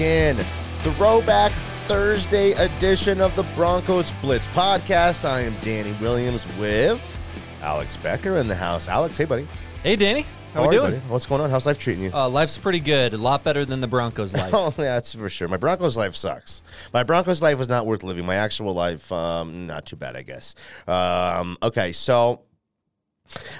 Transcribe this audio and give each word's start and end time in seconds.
in. 0.00 0.36
Throwback 0.80 1.52
Thursday 1.86 2.52
edition 2.52 3.20
of 3.20 3.34
the 3.36 3.44
Broncos 3.54 4.12
Blitz 4.20 4.46
podcast. 4.48 5.24
I 5.24 5.40
am 5.40 5.54
Danny 5.62 5.92
Williams 6.00 6.46
with 6.58 7.00
Alex 7.62 7.96
Becker 7.96 8.36
in 8.38 8.48
the 8.48 8.54
house. 8.54 8.88
Alex, 8.88 9.16
hey, 9.16 9.24
buddy. 9.24 9.46
Hey, 9.82 9.96
Danny. 9.96 10.22
How, 10.54 10.62
How 10.62 10.68
we 10.68 10.68
are 10.68 10.72
you, 10.72 10.78
doing? 10.88 11.00
buddy? 11.00 11.12
What's 11.12 11.26
going 11.26 11.40
on? 11.42 11.50
How's 11.50 11.66
life 11.66 11.78
treating 11.78 12.04
you? 12.04 12.10
Uh, 12.14 12.28
life's 12.28 12.56
pretty 12.56 12.80
good. 12.80 13.12
A 13.12 13.16
lot 13.18 13.44
better 13.44 13.64
than 13.64 13.80
the 13.80 13.86
Broncos' 13.86 14.32
life. 14.36 14.50
Oh, 14.54 14.72
yeah, 14.78 14.94
that's 14.94 15.14
for 15.14 15.28
sure. 15.28 15.48
My 15.48 15.58
Broncos 15.58 15.96
life 15.96 16.16
sucks. 16.16 16.62
My 16.94 17.02
Broncos 17.02 17.42
life 17.42 17.58
was 17.58 17.68
not 17.68 17.84
worth 17.84 18.02
living. 18.02 18.24
My 18.24 18.36
actual 18.36 18.72
life, 18.72 19.12
um, 19.12 19.66
not 19.66 19.84
too 19.84 19.96
bad, 19.96 20.16
I 20.16 20.22
guess. 20.22 20.54
Um, 20.88 21.58
okay, 21.62 21.92
so 21.92 22.40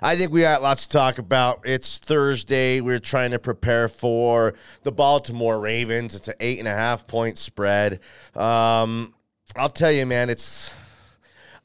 I 0.03 0.17
think 0.17 0.33
we 0.33 0.43
got 0.43 0.63
lots 0.63 0.87
to 0.87 0.93
talk 0.93 1.19
about. 1.19 1.67
It's 1.67 1.99
Thursday. 1.99 2.81
We're 2.81 2.99
trying 2.99 3.33
to 3.33 3.39
prepare 3.39 3.89
for 3.89 4.55
the 4.83 4.93
Baltimore 4.93 5.61
Ravens. 5.61 6.15
It's 6.15 6.29
an 6.29 6.35
eight 6.41 6.59
and 6.59 6.69
a 6.69 6.75
half 6.75 7.07
point 7.07 7.39
spread. 7.39 8.01
Um, 8.35 9.15
I'll 9.57 9.69
tell 9.69 9.93
you, 9.93 10.07
man, 10.07 10.31
it's. 10.31 10.73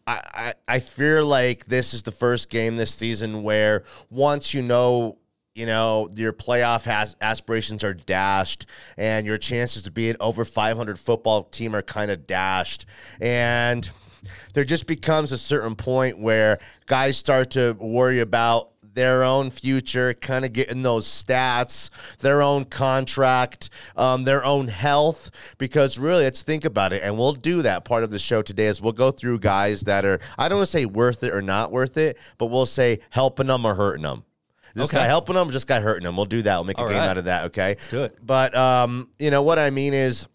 I, 0.07 0.55
I, 0.67 0.79
fear 0.79 1.23
like 1.23 1.67
this 1.67 1.93
is 1.93 2.01
the 2.01 2.11
first 2.11 2.49
game 2.49 2.75
this 2.75 2.93
season 2.93 3.43
where 3.43 3.83
once 4.09 4.53
you 4.53 4.61
know 4.61 5.19
you 5.53 5.65
know 5.65 6.09
your 6.15 6.33
playoff 6.33 6.85
has 6.85 7.15
aspirations 7.21 7.83
are 7.83 7.93
dashed 7.93 8.65
and 8.97 9.25
your 9.25 9.37
chances 9.37 9.83
to 9.83 9.91
be 9.91 10.09
an 10.09 10.17
over 10.19 10.43
500 10.43 10.99
football 10.99 11.43
team 11.43 11.75
are 11.75 11.83
kind 11.83 12.09
of 12.09 12.25
dashed 12.25 12.85
and 13.21 13.91
there 14.53 14.63
just 14.65 14.87
becomes 14.87 15.31
a 15.31 15.37
certain 15.37 15.75
point 15.75 16.19
where 16.19 16.59
guys 16.85 17.17
start 17.17 17.51
to 17.51 17.73
worry 17.79 18.19
about 18.19 18.69
their 18.93 19.23
own 19.23 19.49
future, 19.49 20.13
kind 20.13 20.43
of 20.43 20.51
getting 20.51 20.81
those 20.83 21.07
stats, 21.07 21.89
their 22.17 22.41
own 22.41 22.65
contract, 22.65 23.69
um, 23.95 24.25
their 24.25 24.43
own 24.43 24.67
health. 24.67 25.31
Because 25.57 25.97
really, 25.97 26.23
let's 26.25 26.43
think 26.43 26.65
about 26.65 26.91
it, 26.91 27.01
and 27.01 27.17
we'll 27.17 27.31
do 27.33 27.61
that 27.61 27.85
part 27.85 28.03
of 28.03 28.11
the 28.11 28.19
show 28.19 28.41
today. 28.41 28.65
Is 28.65 28.81
we'll 28.81 28.91
go 28.91 29.09
through 29.11 29.39
guys 29.39 29.81
that 29.83 30.03
are 30.03 30.19
I 30.37 30.49
don't 30.49 30.57
want 30.57 30.67
to 30.67 30.71
say 30.71 30.85
worth 30.85 31.23
it 31.23 31.33
or 31.33 31.41
not 31.41 31.71
worth 31.71 31.95
it, 31.97 32.17
but 32.37 32.47
we'll 32.47 32.65
say 32.65 32.99
helping 33.11 33.47
them 33.47 33.65
or 33.65 33.75
hurting 33.75 34.03
them. 34.03 34.23
This 34.73 34.85
Okay. 34.89 34.97
guy 34.97 35.05
helping 35.05 35.35
them, 35.35 35.49
this 35.51 35.65
guy 35.65 35.79
hurting 35.81 36.03
them. 36.03 36.15
We'll 36.15 36.25
do 36.25 36.41
that. 36.43 36.55
We'll 36.55 36.63
make 36.65 36.77
a 36.77 36.81
All 36.81 36.87
game 36.89 36.99
right. 36.99 37.07
out 37.09 37.17
of 37.17 37.25
that. 37.25 37.45
Okay, 37.45 37.69
Let's 37.69 37.87
do 37.89 38.03
it. 38.03 38.17
but 38.21 38.55
um, 38.55 39.09
you 39.19 39.29
know 39.31 39.41
what 39.41 39.57
I 39.59 39.69
mean 39.69 39.93
is 39.93 40.27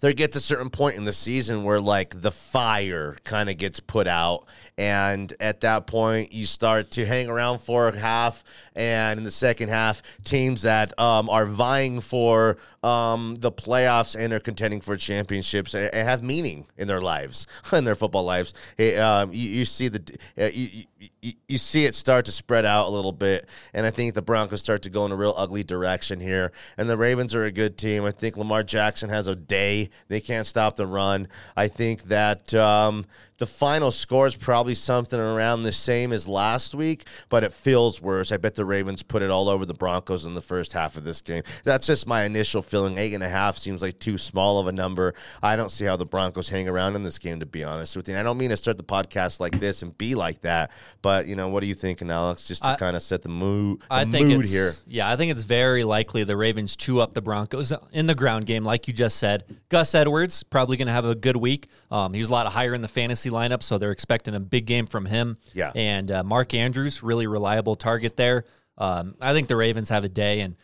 there 0.00 0.12
gets 0.12 0.36
a 0.36 0.40
certain 0.40 0.70
point 0.70 0.96
in 0.96 1.04
the 1.04 1.12
season 1.12 1.64
where 1.64 1.80
like 1.80 2.20
the 2.20 2.30
fire 2.30 3.16
kind 3.24 3.50
of 3.50 3.56
gets 3.56 3.80
put 3.80 4.06
out 4.06 4.46
and 4.78 5.32
at 5.40 5.60
that 5.62 5.86
point 5.86 6.32
you 6.32 6.44
start 6.44 6.90
to 6.90 7.06
hang 7.06 7.28
around 7.28 7.58
for 7.58 7.88
a 7.88 7.98
half 7.98 8.44
and 8.74 9.18
in 9.18 9.24
the 9.24 9.30
second 9.30 9.70
half 9.70 10.02
teams 10.22 10.62
that 10.62 10.98
um, 11.00 11.30
are 11.30 11.46
vying 11.46 12.00
for 12.00 12.58
um, 12.82 13.34
the 13.36 13.50
playoffs 13.50 14.14
and 14.14 14.32
are 14.34 14.40
contending 14.40 14.80
for 14.80 14.96
championships 14.96 15.74
and 15.74 15.92
and 15.94 16.06
have 16.06 16.22
meaning 16.22 16.66
in 16.76 16.88
their 16.88 17.00
lives 17.00 17.46
in 17.72 17.84
their 17.84 17.94
football 17.94 18.24
lives. 18.24 18.52
It, 18.76 18.98
um, 18.98 19.32
you, 19.32 19.48
you 19.48 19.64
see 19.64 19.88
the 19.88 20.02
you, 20.36 20.84
you, 20.98 21.08
you, 21.22 21.32
you 21.48 21.58
see 21.58 21.86
it 21.86 21.94
start 21.94 22.26
to 22.26 22.32
spread 22.32 22.64
out 22.66 22.88
a 22.88 22.90
little 22.90 23.12
bit 23.12 23.48
and 23.74 23.86
i 23.86 23.90
think 23.90 24.14
the 24.14 24.22
broncos 24.22 24.60
start 24.60 24.82
to 24.82 24.90
go 24.90 25.04
in 25.04 25.12
a 25.12 25.16
real 25.16 25.34
ugly 25.36 25.64
direction 25.64 26.20
here. 26.20 26.52
And 26.76 26.88
the 26.88 26.96
ravens 26.96 27.34
are 27.34 27.44
a 27.44 27.52
good 27.52 27.78
team. 27.78 28.04
I 28.04 28.10
think 28.10 28.36
lamar 28.36 28.62
jackson 28.62 29.08
has 29.08 29.26
a 29.26 29.34
day. 29.36 29.90
They 30.08 30.20
can't 30.20 30.46
stop 30.46 30.76
the 30.76 30.86
run. 30.86 31.28
I 31.56 31.68
think 31.68 32.04
that 32.04 32.54
um, 32.54 33.06
the 33.38 33.46
final 33.46 33.90
score 33.90 34.26
is 34.26 34.36
probably 34.36 34.74
something 34.74 35.18
around 35.18 35.62
the 35.62 35.72
same 35.72 36.12
as 36.12 36.28
last 36.28 36.74
week 36.74 37.06
but 37.28 37.44
it 37.44 37.52
feels 37.52 38.00
worse. 38.00 38.32
I 38.32 38.36
bet 38.36 38.54
the 38.54 38.64
ravens 38.64 39.02
put 39.02 39.22
it 39.22 39.30
all 39.30 39.48
over 39.48 39.66
the 39.66 39.74
broncos 39.74 40.24
in 40.24 40.34
the 40.34 40.40
first 40.40 40.72
half 40.72 40.96
of 40.96 41.04
this 41.04 41.22
game. 41.22 41.42
That's 41.64 41.86
just 41.86 42.06
my 42.06 42.24
initial 42.24 42.62
feeling. 42.62 42.98
Eight 42.98 43.14
and 43.14 43.22
a 43.22 43.28
half 43.28 43.56
seems 43.56 43.82
like 43.82 43.98
too 43.98 44.18
small 44.18 44.58
of 44.58 44.66
a 44.66 44.72
number. 44.72 45.14
I 45.42 45.56
don't 45.56 45.70
see 45.70 45.84
how 45.84 45.96
the 45.96 46.06
broncos 46.06 46.48
hang 46.48 46.68
around 46.68 46.96
in 46.96 47.02
this 47.02 47.18
game 47.18 47.40
to 47.40 47.46
be 47.46 47.64
honest 47.64 47.96
with 47.96 48.08
you. 48.08 48.14
And 48.14 48.20
i 48.20 48.22
don't 48.22 48.38
mean 48.38 48.50
to 48.50 48.56
start 48.56 48.76
the 48.76 48.84
podcast 48.84 49.40
like 49.40 49.58
this 49.60 49.82
and 49.82 49.96
be 49.96 50.14
like 50.14 50.42
that 50.42 50.70
but 51.02 51.26
you 51.26 51.36
know 51.36 51.48
what 51.48 51.62
are 51.62 51.66
you 51.66 51.74
thinking 51.74 52.10
alex? 52.10 52.46
Just 52.48 52.62
to 52.62 52.68
I- 52.68 52.76
kind 52.76 52.96
of 52.96 53.02
set 53.02 53.22
the 53.22 53.28
mood 53.28 53.80
the 53.80 53.86
I 53.90 54.04
think 54.04 54.28
mood 54.28 54.40
it's, 54.42 54.52
here. 54.52 54.72
Yeah, 54.86 55.10
I 55.10 55.16
think 55.16 55.32
it's 55.32 55.42
very 55.42 55.84
likely 55.84 56.24
the 56.24 56.36
Ravens 56.36 56.76
chew 56.76 57.00
up 57.00 57.14
the 57.14 57.22
Broncos 57.22 57.72
in 57.92 58.06
the 58.06 58.14
ground 58.14 58.46
game, 58.46 58.64
like 58.64 58.88
you 58.88 58.94
just 58.94 59.16
said. 59.18 59.44
Gus 59.68 59.94
Edwards 59.94 60.42
probably 60.42 60.76
going 60.76 60.86
to 60.86 60.92
have 60.92 61.04
a 61.04 61.14
good 61.14 61.36
week. 61.36 61.68
Um, 61.90 62.12
he 62.12 62.18
was 62.18 62.28
a 62.28 62.32
lot 62.32 62.46
higher 62.46 62.74
in 62.74 62.80
the 62.80 62.88
fantasy 62.88 63.25
lineup, 63.30 63.62
so 63.62 63.78
they're 63.78 63.90
expecting 63.92 64.34
a 64.34 64.40
big 64.40 64.66
game 64.66 64.86
from 64.86 65.06
him. 65.06 65.36
Yeah. 65.54 65.72
and 65.74 66.10
uh, 66.10 66.22
Mark 66.24 66.54
Andrews, 66.54 67.02
really 67.02 67.26
reliable 67.26 67.76
target 67.76 68.16
there. 68.16 68.44
Um, 68.78 69.14
I 69.20 69.32
think 69.32 69.48
the 69.48 69.56
Ravens 69.56 69.88
have 69.88 70.04
a 70.04 70.08
day, 70.08 70.40
and 70.40 70.56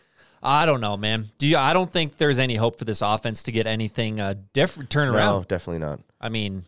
I 0.43 0.67
don't 0.67 0.81
know, 0.81 0.97
man. 0.97 1.31
Do 1.39 1.47
you? 1.47 1.57
I 1.57 1.73
don't 1.73 1.91
think 1.91 2.17
there's 2.19 2.39
any 2.39 2.57
hope 2.57 2.79
for 2.79 2.85
this 2.85 3.01
offense 3.01 3.43
to 3.45 3.53
get 3.53 3.67
anything 3.67 4.21
uh, 4.21 4.35
different 4.53 4.91
turn 4.91 5.09
no 5.11 5.15
around. 5.17 5.49
definitely 5.49 5.79
not 5.79 6.01
I 6.21 6.29
mean, 6.29 6.65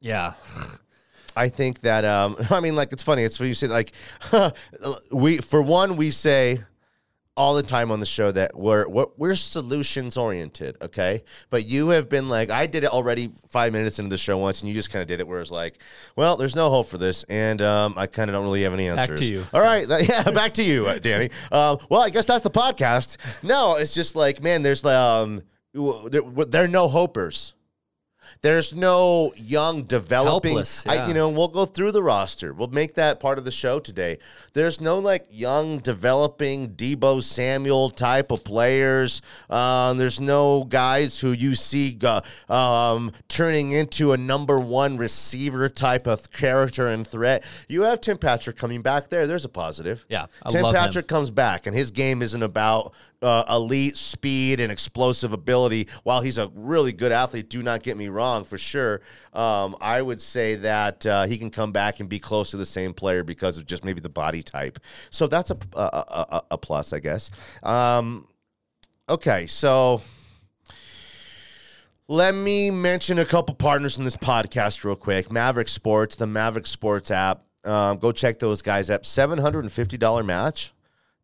yeah, 0.00 0.32
I 1.36 1.48
think 1.48 1.80
that 1.82 2.04
um 2.04 2.36
I 2.50 2.60
mean 2.60 2.74
like 2.74 2.92
it's 2.92 3.02
funny 3.02 3.22
it's 3.22 3.38
what 3.38 3.46
you 3.46 3.54
say 3.54 3.68
like 3.68 3.92
we 5.12 5.38
for 5.38 5.62
one 5.62 5.96
we 5.96 6.10
say 6.10 6.62
all 7.34 7.54
the 7.54 7.62
time 7.62 7.90
on 7.90 7.98
the 7.98 8.04
show 8.06 8.30
that 8.30 8.54
we're 8.54 8.86
we're, 8.88 9.06
we're 9.16 9.34
solutions 9.34 10.18
oriented 10.18 10.76
okay 10.82 11.22
but 11.48 11.64
you 11.66 11.88
have 11.88 12.08
been 12.08 12.28
like 12.28 12.50
I 12.50 12.66
did 12.66 12.84
it 12.84 12.90
already 12.90 13.30
5 13.48 13.72
minutes 13.72 13.98
into 13.98 14.10
the 14.10 14.18
show 14.18 14.36
once 14.36 14.60
and 14.60 14.68
you 14.68 14.74
just 14.74 14.90
kind 14.90 15.00
of 15.00 15.06
did 15.08 15.18
it 15.20 15.26
where 15.26 15.40
it's 15.40 15.50
like 15.50 15.78
well 16.14 16.36
there's 16.36 16.54
no 16.54 16.68
hope 16.68 16.88
for 16.88 16.98
this 16.98 17.24
and 17.24 17.62
um 17.62 17.94
I 17.96 18.06
kind 18.06 18.28
of 18.28 18.34
don't 18.34 18.44
really 18.44 18.64
have 18.64 18.74
any 18.74 18.86
answers. 18.86 19.18
Back 19.20 19.28
to 19.28 19.32
you. 19.34 19.46
all 19.54 19.62
right 19.62 19.88
yeah 20.06 20.30
back 20.30 20.52
to 20.54 20.62
you 20.62 20.86
uh, 20.86 20.98
Danny 20.98 21.30
um 21.50 21.78
well 21.88 22.02
I 22.02 22.10
guess 22.10 22.26
that's 22.26 22.42
the 22.42 22.50
podcast 22.50 23.16
no 23.42 23.76
it's 23.76 23.94
just 23.94 24.14
like 24.14 24.42
man 24.42 24.62
there's 24.62 24.84
um 24.84 25.42
there, 25.72 26.20
there 26.48 26.64
are 26.64 26.68
no 26.68 26.86
hopers 26.86 27.54
there's 28.40 28.74
no 28.74 29.32
young 29.36 29.84
developing. 29.84 30.52
Helpless, 30.52 30.86
I, 30.86 31.06
you 31.06 31.14
know, 31.14 31.28
we'll 31.28 31.48
go 31.48 31.66
through 31.66 31.92
the 31.92 32.02
roster. 32.02 32.52
We'll 32.52 32.68
make 32.68 32.94
that 32.94 33.20
part 33.20 33.38
of 33.38 33.44
the 33.44 33.50
show 33.50 33.78
today. 33.78 34.18
There's 34.54 34.80
no 34.80 34.98
like 34.98 35.26
young 35.30 35.78
developing 35.78 36.70
Deebo 36.74 37.22
Samuel 37.22 37.90
type 37.90 38.30
of 38.30 38.44
players. 38.44 39.22
Um, 39.50 39.98
there's 39.98 40.20
no 40.20 40.64
guys 40.64 41.20
who 41.20 41.32
you 41.32 41.54
see 41.54 41.98
uh, 42.02 42.22
um, 42.52 43.12
turning 43.28 43.72
into 43.72 44.12
a 44.12 44.16
number 44.16 44.58
one 44.58 44.96
receiver 44.96 45.68
type 45.68 46.06
of 46.06 46.30
character 46.32 46.88
and 46.88 47.06
threat. 47.06 47.44
You 47.68 47.82
have 47.82 48.00
Tim 48.00 48.18
Patrick 48.18 48.56
coming 48.56 48.82
back 48.82 49.08
there. 49.08 49.26
There's 49.26 49.44
a 49.44 49.48
positive. 49.48 50.04
Yeah, 50.08 50.26
I 50.42 50.50
Tim 50.50 50.62
love 50.62 50.74
him. 50.74 50.80
Patrick 50.80 51.08
comes 51.08 51.30
back, 51.30 51.66
and 51.66 51.76
his 51.76 51.90
game 51.90 52.22
isn't 52.22 52.42
about 52.42 52.94
uh, 53.22 53.44
elite 53.48 53.96
speed 53.96 54.60
and 54.60 54.70
explosive 54.72 55.32
ability. 55.32 55.88
While 56.02 56.20
he's 56.20 56.38
a 56.38 56.50
really 56.54 56.92
good 56.92 57.12
athlete, 57.12 57.48
do 57.48 57.62
not 57.62 57.82
get 57.82 57.96
me 57.96 58.08
wrong, 58.08 58.44
for 58.44 58.58
sure. 58.58 59.00
Um, 59.32 59.76
I 59.80 60.02
would 60.02 60.20
say 60.20 60.56
that 60.56 61.06
uh, 61.06 61.26
he 61.26 61.38
can 61.38 61.50
come 61.50 61.72
back 61.72 62.00
and 62.00 62.08
be 62.08 62.18
close 62.18 62.50
to 62.50 62.56
the 62.56 62.66
same 62.66 62.92
player 62.92 63.24
because 63.24 63.56
of 63.58 63.66
just 63.66 63.84
maybe 63.84 64.00
the 64.00 64.08
body 64.08 64.42
type. 64.42 64.78
So 65.10 65.26
that's 65.26 65.50
a 65.50 65.56
a, 65.74 65.78
a, 65.78 66.42
a- 66.52 66.58
plus, 66.58 66.92
I 66.92 66.98
guess. 66.98 67.30
Um, 67.62 68.26
okay, 69.08 69.46
so. 69.46 70.02
Let 72.08 72.34
me 72.34 72.70
mention 72.70 73.18
a 73.20 73.24
couple 73.24 73.54
partners 73.54 73.96
in 73.96 74.04
this 74.04 74.16
podcast 74.16 74.84
real 74.84 74.96
quick. 74.96 75.32
Maverick 75.32 75.68
Sports, 75.68 76.16
the 76.16 76.26
Maverick 76.26 76.66
Sports 76.66 77.10
app. 77.10 77.44
Um, 77.64 77.98
go 77.98 78.12
check 78.12 78.38
those 78.38 78.60
guys 78.60 78.90
up. 78.90 79.06
Seven 79.06 79.38
hundred 79.38 79.60
and 79.60 79.72
fifty 79.72 79.96
dollar 79.96 80.22
match. 80.22 80.74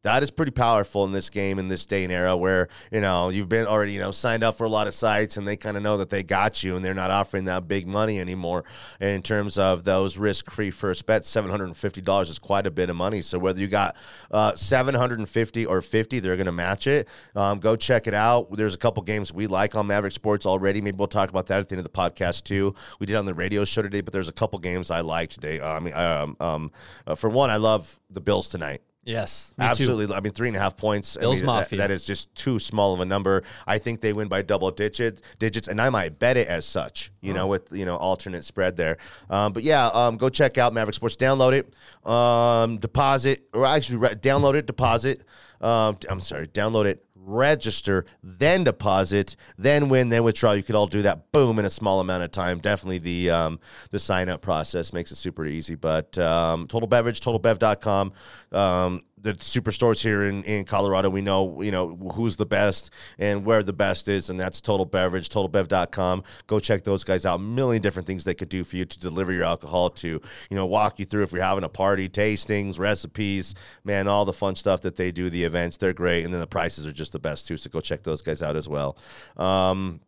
That 0.08 0.22
is 0.22 0.30
pretty 0.30 0.52
powerful 0.52 1.04
in 1.04 1.12
this 1.12 1.28
game 1.28 1.58
in 1.58 1.68
this 1.68 1.84
day 1.84 2.02
and 2.02 2.10
era 2.10 2.34
where 2.34 2.68
you 2.90 3.02
know 3.02 3.28
you've 3.28 3.50
been 3.50 3.66
already 3.66 3.92
you 3.92 4.00
know 4.00 4.10
signed 4.10 4.42
up 4.42 4.56
for 4.56 4.64
a 4.64 4.68
lot 4.68 4.86
of 4.86 4.94
sites 4.94 5.36
and 5.36 5.46
they 5.46 5.54
kind 5.54 5.76
of 5.76 5.82
know 5.82 5.98
that 5.98 6.08
they 6.08 6.22
got 6.22 6.62
you 6.62 6.76
and 6.76 6.84
they're 6.84 6.94
not 6.94 7.10
offering 7.10 7.44
that 7.44 7.68
big 7.68 7.86
money 7.86 8.18
anymore 8.18 8.64
in 9.00 9.20
terms 9.20 9.58
of 9.58 9.84
those 9.84 10.16
risk 10.16 10.50
free 10.50 10.70
first 10.70 11.04
bets. 11.04 11.28
Seven 11.28 11.50
hundred 11.50 11.66
and 11.66 11.76
fifty 11.76 12.00
dollars 12.00 12.30
is 12.30 12.38
quite 12.38 12.66
a 12.66 12.70
bit 12.70 12.88
of 12.88 12.96
money. 12.96 13.20
So 13.20 13.38
whether 13.38 13.60
you 13.60 13.68
got 13.68 13.96
uh, 14.30 14.54
seven 14.54 14.94
hundred 14.94 15.18
and 15.18 15.28
fifty 15.28 15.66
or 15.66 15.82
fifty, 15.82 16.20
they're 16.20 16.36
going 16.36 16.46
to 16.46 16.52
match 16.52 16.86
it. 16.86 17.06
Um, 17.36 17.58
go 17.58 17.76
check 17.76 18.06
it 18.06 18.14
out. 18.14 18.50
There's 18.56 18.74
a 18.74 18.78
couple 18.78 19.02
games 19.02 19.30
we 19.30 19.46
like 19.46 19.76
on 19.76 19.86
Maverick 19.88 20.14
Sports 20.14 20.46
already. 20.46 20.80
Maybe 20.80 20.96
we'll 20.96 21.08
talk 21.08 21.28
about 21.28 21.48
that 21.48 21.60
at 21.60 21.68
the 21.68 21.76
end 21.76 21.86
of 21.86 21.92
the 21.92 21.98
podcast 21.98 22.44
too. 22.44 22.74
We 22.98 23.04
did 23.04 23.16
on 23.16 23.26
the 23.26 23.34
radio 23.34 23.66
show 23.66 23.82
today, 23.82 24.00
but 24.00 24.14
there's 24.14 24.30
a 24.30 24.32
couple 24.32 24.58
games 24.58 24.90
I 24.90 25.02
like 25.02 25.28
today. 25.28 25.60
Uh, 25.60 25.68
I 25.68 25.80
mean, 25.80 25.92
um, 25.92 26.36
um, 26.40 26.70
uh, 27.06 27.14
for 27.14 27.28
one, 27.28 27.50
I 27.50 27.56
love 27.56 28.00
the 28.08 28.22
Bills 28.22 28.48
tonight. 28.48 28.80
Yes, 29.08 29.52
me 29.56 29.64
too. 29.64 29.68
Absolutely. 29.70 30.14
I 30.16 30.20
mean, 30.20 30.32
three 30.32 30.48
and 30.48 30.56
a 30.56 30.60
half 30.60 30.76
points. 30.76 31.16
I 31.16 31.20
Bills 31.20 31.38
mean, 31.38 31.46
that- 31.46 31.52
Mafia. 31.52 31.78
that 31.78 31.90
is 31.90 32.04
just 32.04 32.34
too 32.34 32.58
small 32.58 32.94
of 32.94 33.00
a 33.00 33.04
number. 33.04 33.42
I 33.66 33.78
think 33.78 34.00
they 34.00 34.12
win 34.12 34.28
by 34.28 34.42
double 34.42 34.70
digit 34.70 35.22
digits, 35.38 35.66
and 35.68 35.80
I 35.80 35.90
might 35.90 36.18
bet 36.18 36.36
it 36.36 36.48
as 36.48 36.64
such. 36.66 37.10
You 37.20 37.32
Oh. 37.32 37.36
know, 37.36 37.46
with 37.48 37.72
you 37.72 37.84
know 37.84 37.96
alternate 37.96 38.44
spread 38.44 38.76
there. 38.76 38.98
Um, 39.30 39.52
but 39.52 39.62
yeah, 39.62 39.86
um, 39.88 40.16
go 40.18 40.28
check 40.28 40.58
out 40.58 40.72
Maverick 40.72 40.94
Sports. 40.94 41.16
Download 41.16 41.52
it. 41.52 41.74
Um, 42.08 42.78
deposit 42.78 43.42
or 43.54 43.66
actually 43.66 43.98
re- 43.98 44.14
download 44.14 44.54
it. 44.54 44.66
Deposit. 44.66 45.24
Um, 45.60 45.96
I'm 46.08 46.20
sorry. 46.20 46.46
Download 46.46 46.84
it. 46.84 47.04
Register, 47.28 48.06
then 48.22 48.64
deposit, 48.64 49.36
then 49.56 49.88
win, 49.88 50.08
then 50.08 50.24
withdraw. 50.24 50.52
You 50.52 50.62
could 50.62 50.74
all 50.74 50.86
do 50.86 51.02
that, 51.02 51.30
boom, 51.30 51.58
in 51.58 51.64
a 51.64 51.70
small 51.70 52.00
amount 52.00 52.22
of 52.22 52.30
time. 52.30 52.58
Definitely 52.58 52.98
the 52.98 53.30
um, 53.30 53.60
the 53.90 53.98
sign 53.98 54.28
up 54.28 54.40
process 54.40 54.92
makes 54.92 55.12
it 55.12 55.16
super 55.16 55.44
easy. 55.44 55.74
But 55.74 56.16
um, 56.18 56.66
Total 56.66 56.88
Beverage, 56.88 57.20
TotalBev.com. 57.20 58.12
Um, 58.52 59.02
the 59.22 59.34
superstores 59.34 60.00
here 60.00 60.24
in, 60.24 60.42
in 60.44 60.64
Colorado, 60.64 61.08
we 61.10 61.20
know, 61.20 61.62
you 61.62 61.70
know, 61.70 61.96
who's 62.14 62.36
the 62.36 62.46
best 62.46 62.90
and 63.18 63.44
where 63.44 63.62
the 63.62 63.72
best 63.72 64.08
is, 64.08 64.30
and 64.30 64.38
that's 64.38 64.60
Total 64.60 64.86
Beverage, 64.86 65.28
totalbev.com. 65.28 66.22
Go 66.46 66.60
check 66.60 66.84
those 66.84 67.04
guys 67.04 67.26
out. 67.26 67.36
A 67.36 67.42
million 67.42 67.82
different 67.82 68.06
things 68.06 68.24
they 68.24 68.34
could 68.34 68.48
do 68.48 68.64
for 68.64 68.76
you 68.76 68.84
to 68.84 68.98
deliver 68.98 69.32
your 69.32 69.44
alcohol 69.44 69.90
to, 69.90 70.08
you 70.08 70.56
know, 70.56 70.66
walk 70.66 70.98
you 70.98 71.04
through 71.04 71.22
if 71.22 71.32
you're 71.32 71.42
having 71.42 71.64
a 71.64 71.68
party, 71.68 72.08
tastings, 72.08 72.78
recipes, 72.78 73.54
man, 73.84 74.08
all 74.08 74.24
the 74.24 74.32
fun 74.32 74.54
stuff 74.54 74.82
that 74.82 74.96
they 74.96 75.10
do, 75.10 75.30
the 75.30 75.44
events, 75.44 75.76
they're 75.76 75.92
great. 75.92 76.24
And 76.24 76.32
then 76.32 76.40
the 76.40 76.46
prices 76.46 76.86
are 76.86 76.92
just 76.92 77.12
the 77.12 77.18
best 77.18 77.46
too. 77.46 77.56
So 77.56 77.70
go 77.70 77.80
check 77.80 78.02
those 78.02 78.22
guys 78.22 78.42
out 78.42 78.56
as 78.56 78.68
well. 78.68 78.96
Um, 79.36 80.00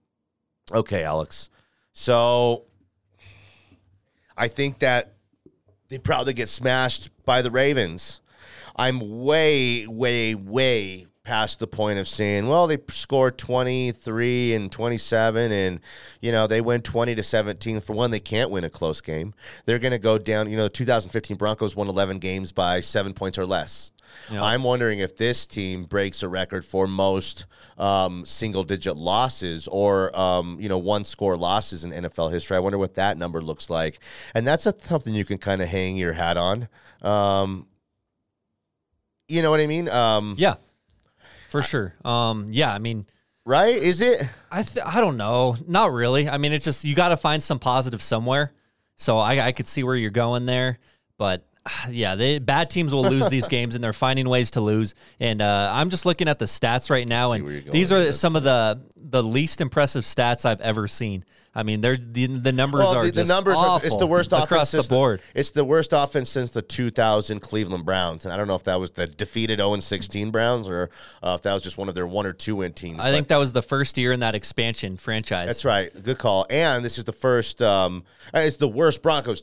okay, 0.72 1.04
Alex. 1.04 1.50
So 1.92 2.64
I 4.36 4.48
think 4.48 4.78
that 4.78 5.14
they 5.88 5.98
probably 5.98 6.32
get 6.32 6.48
smashed 6.48 7.10
by 7.24 7.42
the 7.42 7.50
Ravens. 7.50 8.20
I'm 8.80 9.20
way, 9.20 9.86
way, 9.86 10.34
way 10.34 11.06
past 11.22 11.58
the 11.58 11.66
point 11.66 11.98
of 11.98 12.08
saying, 12.08 12.48
well, 12.48 12.66
they 12.66 12.78
scored 12.88 13.36
23 13.36 14.54
and 14.54 14.72
27 14.72 15.52
and, 15.52 15.80
you 16.22 16.32
know, 16.32 16.46
they 16.46 16.62
win 16.62 16.80
20 16.80 17.14
to 17.14 17.22
17. 17.22 17.80
For 17.80 17.92
one, 17.92 18.10
they 18.10 18.20
can't 18.20 18.50
win 18.50 18.64
a 18.64 18.70
close 18.70 19.02
game. 19.02 19.34
They're 19.66 19.78
going 19.78 19.92
to 19.92 19.98
go 19.98 20.16
down, 20.16 20.50
you 20.50 20.56
know, 20.56 20.62
the 20.62 20.70
2015 20.70 21.36
Broncos 21.36 21.76
won 21.76 21.88
11 21.88 22.20
games 22.20 22.52
by 22.52 22.80
seven 22.80 23.12
points 23.12 23.36
or 23.36 23.44
less. 23.44 23.92
Yeah. 24.32 24.42
I'm 24.42 24.62
wondering 24.62 25.00
if 25.00 25.14
this 25.14 25.46
team 25.46 25.84
breaks 25.84 26.22
a 26.22 26.28
record 26.30 26.64
for 26.64 26.86
most 26.86 27.44
um, 27.76 28.24
single 28.24 28.64
digit 28.64 28.96
losses 28.96 29.68
or, 29.68 30.18
um, 30.18 30.56
you 30.58 30.70
know, 30.70 30.78
one 30.78 31.04
score 31.04 31.36
losses 31.36 31.84
in 31.84 31.90
NFL 31.90 32.32
history. 32.32 32.56
I 32.56 32.60
wonder 32.60 32.78
what 32.78 32.94
that 32.94 33.18
number 33.18 33.42
looks 33.42 33.68
like. 33.68 33.98
And 34.34 34.46
that's 34.46 34.64
a, 34.64 34.74
something 34.80 35.12
you 35.12 35.26
can 35.26 35.36
kind 35.36 35.60
of 35.60 35.68
hang 35.68 35.96
your 35.96 36.14
hat 36.14 36.38
on. 36.38 36.68
Um, 37.02 37.66
you 39.30 39.42
know 39.42 39.50
what 39.50 39.60
I 39.60 39.66
mean? 39.66 39.88
Um, 39.88 40.34
Yeah, 40.38 40.56
for 41.48 41.62
sure. 41.62 41.94
Um, 42.04 42.48
yeah, 42.50 42.72
I 42.74 42.78
mean, 42.78 43.06
Right? 43.46 43.74
Is 43.76 44.00
it? 44.02 44.22
I 44.52 44.62
th- 44.62 44.84
I 44.86 45.00
don't 45.00 45.16
know, 45.16 45.56
not 45.66 45.92
really. 45.92 46.28
I 46.28 46.36
mean, 46.36 46.52
it's 46.52 46.64
just 46.64 46.84
you 46.84 46.94
got 46.94 47.08
to 47.08 47.16
find 47.16 47.42
some 47.42 47.58
positive 47.58 48.02
somewhere. 48.02 48.52
So 48.96 49.18
I, 49.18 49.46
I 49.46 49.52
could 49.52 49.66
see 49.66 49.82
where 49.82 49.96
you're 49.96 50.10
going 50.10 50.44
there, 50.44 50.78
but 51.16 51.46
yeah, 51.90 52.14
they 52.14 52.38
bad 52.38 52.70
teams 52.70 52.94
will 52.94 53.04
lose 53.04 53.28
these 53.28 53.48
games, 53.56 53.74
and 53.74 53.82
they're 53.82 53.92
finding 53.92 54.28
ways 54.28 54.52
to 54.52 54.60
lose. 54.60 54.94
And 55.18 55.42
uh, 55.42 55.70
I'm 55.72 55.90
just 55.90 56.06
looking 56.06 56.28
at 56.28 56.38
the 56.38 56.46
stats 56.46 56.90
right 56.90 57.06
now, 57.06 57.32
See 57.32 57.42
where 57.42 57.52
you're 57.52 57.62
and 57.62 57.72
these 57.72 57.92
are 57.92 58.12
some 58.12 58.36
of 58.36 58.42
the 58.42 58.80
the 58.96 59.22
least 59.22 59.60
impressive 59.60 60.04
stats 60.04 60.44
I've 60.44 60.60
ever 60.60 60.86
seen. 60.86 61.24
I 61.52 61.64
mean, 61.64 61.80
they're 61.80 61.96
the, 61.96 62.26
the 62.28 62.52
numbers 62.52 62.82
Well, 62.82 62.96
are 62.96 63.04
the, 63.06 63.10
the 63.10 63.24
numbers 63.24 63.56
are 63.58 63.80
it's 63.82 63.96
the 63.96 64.06
worst 64.06 64.30
offense 64.32 64.44
across 64.44 64.70
the 64.70 64.78
since 64.78 64.88
board. 64.88 65.20
it's 65.34 65.50
the 65.50 65.64
worst 65.64 65.92
offense 65.92 66.30
since 66.30 66.50
the 66.50 66.62
2000 66.62 67.40
Cleveland 67.40 67.84
Browns, 67.84 68.24
and 68.24 68.32
I 68.32 68.36
don't 68.36 68.46
know 68.46 68.54
if 68.54 68.62
that 68.64 68.78
was 68.78 68.92
the 68.92 69.08
defeated 69.08 69.58
0 69.58 69.76
16 69.80 70.30
Browns 70.30 70.68
or 70.68 70.90
uh, 71.24 71.34
if 71.36 71.42
that 71.42 71.52
was 71.52 71.62
just 71.62 71.76
one 71.76 71.88
of 71.88 71.96
their 71.96 72.06
one 72.06 72.24
or 72.24 72.32
two 72.32 72.56
win 72.56 72.72
teams. 72.72 73.00
I 73.00 73.10
think 73.10 73.26
that 73.28 73.36
was 73.38 73.52
the 73.52 73.62
first 73.62 73.98
year 73.98 74.12
in 74.12 74.20
that 74.20 74.36
expansion 74.36 74.96
franchise. 74.96 75.48
That's 75.48 75.64
right. 75.64 75.90
Good 76.02 76.18
call. 76.18 76.46
And 76.48 76.84
this 76.84 76.98
is 76.98 77.04
the 77.04 77.12
first. 77.12 77.60
Um, 77.60 78.04
it's 78.32 78.56
the 78.58 78.68
worst 78.68 79.02
Broncos 79.02 79.42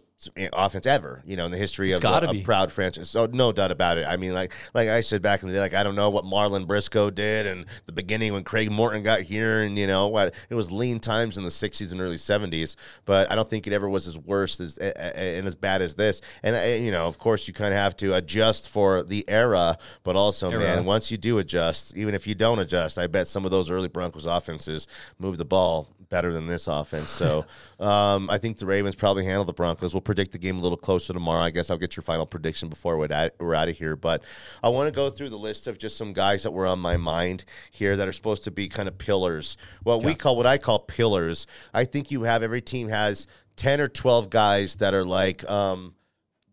offense 0.53 0.85
ever. 0.85 1.21
You 1.25 1.37
know, 1.37 1.45
in 1.45 1.51
the 1.51 1.57
history 1.57 1.91
of 1.91 2.01
gotta 2.01 2.29
a, 2.29 2.33
a 2.33 2.43
proud 2.43 2.71
franchise. 2.71 3.09
So 3.09 3.27
no 3.27 3.51
doubt 3.51 3.71
about 3.71 3.97
it. 3.97 4.05
I 4.07 4.17
mean, 4.17 4.33
like 4.33 4.53
like 4.73 4.89
I 4.89 5.01
said 5.01 5.21
back 5.21 5.43
in 5.43 5.49
the 5.49 5.53
day, 5.53 5.59
like 5.59 5.73
I 5.73 5.83
don't 5.83 5.95
know 5.95 6.09
what 6.09 6.25
Marlon 6.25 6.65
Briscoe 6.65 7.09
did 7.09 7.45
and 7.45 7.65
the 7.85 7.91
beginning 7.91 8.33
when 8.33 8.43
Craig 8.43 8.71
Morton 8.71 9.03
got 9.03 9.21
here, 9.21 9.61
and 9.61 9.77
you 9.77 9.87
know 9.87 10.07
what 10.07 10.33
it 10.49 10.55
was 10.55 10.71
lean 10.71 10.99
times 10.99 11.37
in 11.37 11.43
the 11.43 11.49
'60s 11.49 11.91
and 11.91 12.01
early 12.01 12.15
'70s. 12.15 12.75
But 13.05 13.31
I 13.31 13.35
don't 13.35 13.47
think 13.47 13.67
it 13.67 13.73
ever 13.73 13.87
was 13.87 14.07
as 14.07 14.17
worse 14.17 14.59
as 14.59 14.77
and 14.77 15.45
as 15.45 15.55
bad 15.55 15.81
as 15.81 15.95
this. 15.95 16.21
And 16.43 16.55
uh, 16.55 16.83
you 16.83 16.91
know, 16.91 17.05
of 17.05 17.17
course, 17.17 17.47
you 17.47 17.53
kind 17.53 17.73
of 17.73 17.79
have 17.79 17.95
to 17.97 18.15
adjust 18.15 18.69
for 18.69 19.03
the 19.03 19.23
era, 19.27 19.77
but 20.03 20.15
also, 20.15 20.49
Era. 20.49 20.59
man, 20.59 20.85
once 20.85 21.11
you 21.11 21.17
do 21.17 21.37
adjust, 21.39 21.95
even 21.95 22.15
if 22.15 22.25
you 22.25 22.35
don't 22.35 22.59
adjust, 22.59 22.97
I 22.97 23.07
bet 23.07 23.27
some 23.27 23.45
of 23.45 23.51
those 23.51 23.69
early 23.69 23.87
Broncos 23.87 24.25
offenses 24.25 24.87
move 25.19 25.37
the 25.37 25.45
ball 25.45 25.89
better 26.09 26.33
than 26.33 26.47
this 26.47 26.67
offense. 26.67 27.11
So 27.11 27.45
um, 27.79 28.29
I 28.29 28.37
think 28.37 28.57
the 28.57 28.65
Ravens 28.65 28.95
probably 28.95 29.25
handle 29.25 29.45
the 29.45 29.53
Broncos. 29.53 29.93
We'll 29.93 30.01
predict 30.07 30.31
the 30.31 30.37
game 30.37 30.57
a 30.57 30.61
little 30.61 30.77
closer 30.77 31.11
tomorrow. 31.11 31.41
I 31.41 31.51
guess 31.51 31.69
I'll 31.69 31.77
get 31.77 31.97
your 31.97 32.01
final 32.01 32.25
prediction 32.25 32.69
before 32.69 32.97
we're 32.97 33.11
out, 33.11 33.69
of 33.69 33.77
here. 33.77 33.97
But 33.97 34.23
I 34.63 34.69
want 34.69 34.87
to 34.87 34.93
go 34.93 35.09
through 35.09 35.29
the 35.29 35.37
list 35.37 35.67
of 35.67 35.77
just 35.77 35.97
some 35.97 36.13
guys 36.13 36.43
that 36.43 36.51
were 36.51 36.65
on 36.65 36.79
my 36.79 36.95
mind 36.95 37.43
here 37.71 37.97
that 37.97 38.07
are 38.07 38.13
supposed 38.13 38.45
to 38.45 38.51
be 38.51 38.69
kind 38.69 38.87
of 38.87 38.97
pillars. 38.97 39.57
What 39.83 40.03
we 40.03 40.15
call, 40.15 40.37
what 40.37 40.45
I 40.45 40.57
call 40.57 40.79
pillars. 40.79 41.45
I 41.73 41.83
think 41.83 42.09
you 42.09 42.23
have 42.23 42.41
every 42.41 42.61
team 42.61 42.87
has 42.87 43.27
ten 43.57 43.81
or 43.81 43.89
twelve 43.89 44.29
guys 44.29 44.77
that 44.77 44.93
are 44.93 45.03
like. 45.03 45.47
Um, 45.49 45.93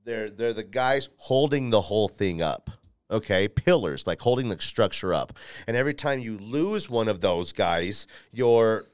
they're 0.05 0.29
they're 0.29 0.53
the 0.53 0.65
guys 0.65 1.09
holding 1.17 1.71
the 1.71 1.81
whole 1.81 2.09
thing 2.09 2.43
up. 2.43 2.71
Okay, 3.09 3.47
pillars 3.47 4.05
like 4.05 4.21
holding 4.21 4.49
the 4.49 4.59
structure 4.59 5.15
up. 5.15 5.33
And 5.69 5.77
every 5.77 5.95
time 5.95 6.19
you 6.19 6.39
lose 6.39 6.91
one 6.91 7.06
of 7.06 7.21
those 7.21 7.53
guys, 7.53 8.09
your 8.33 8.87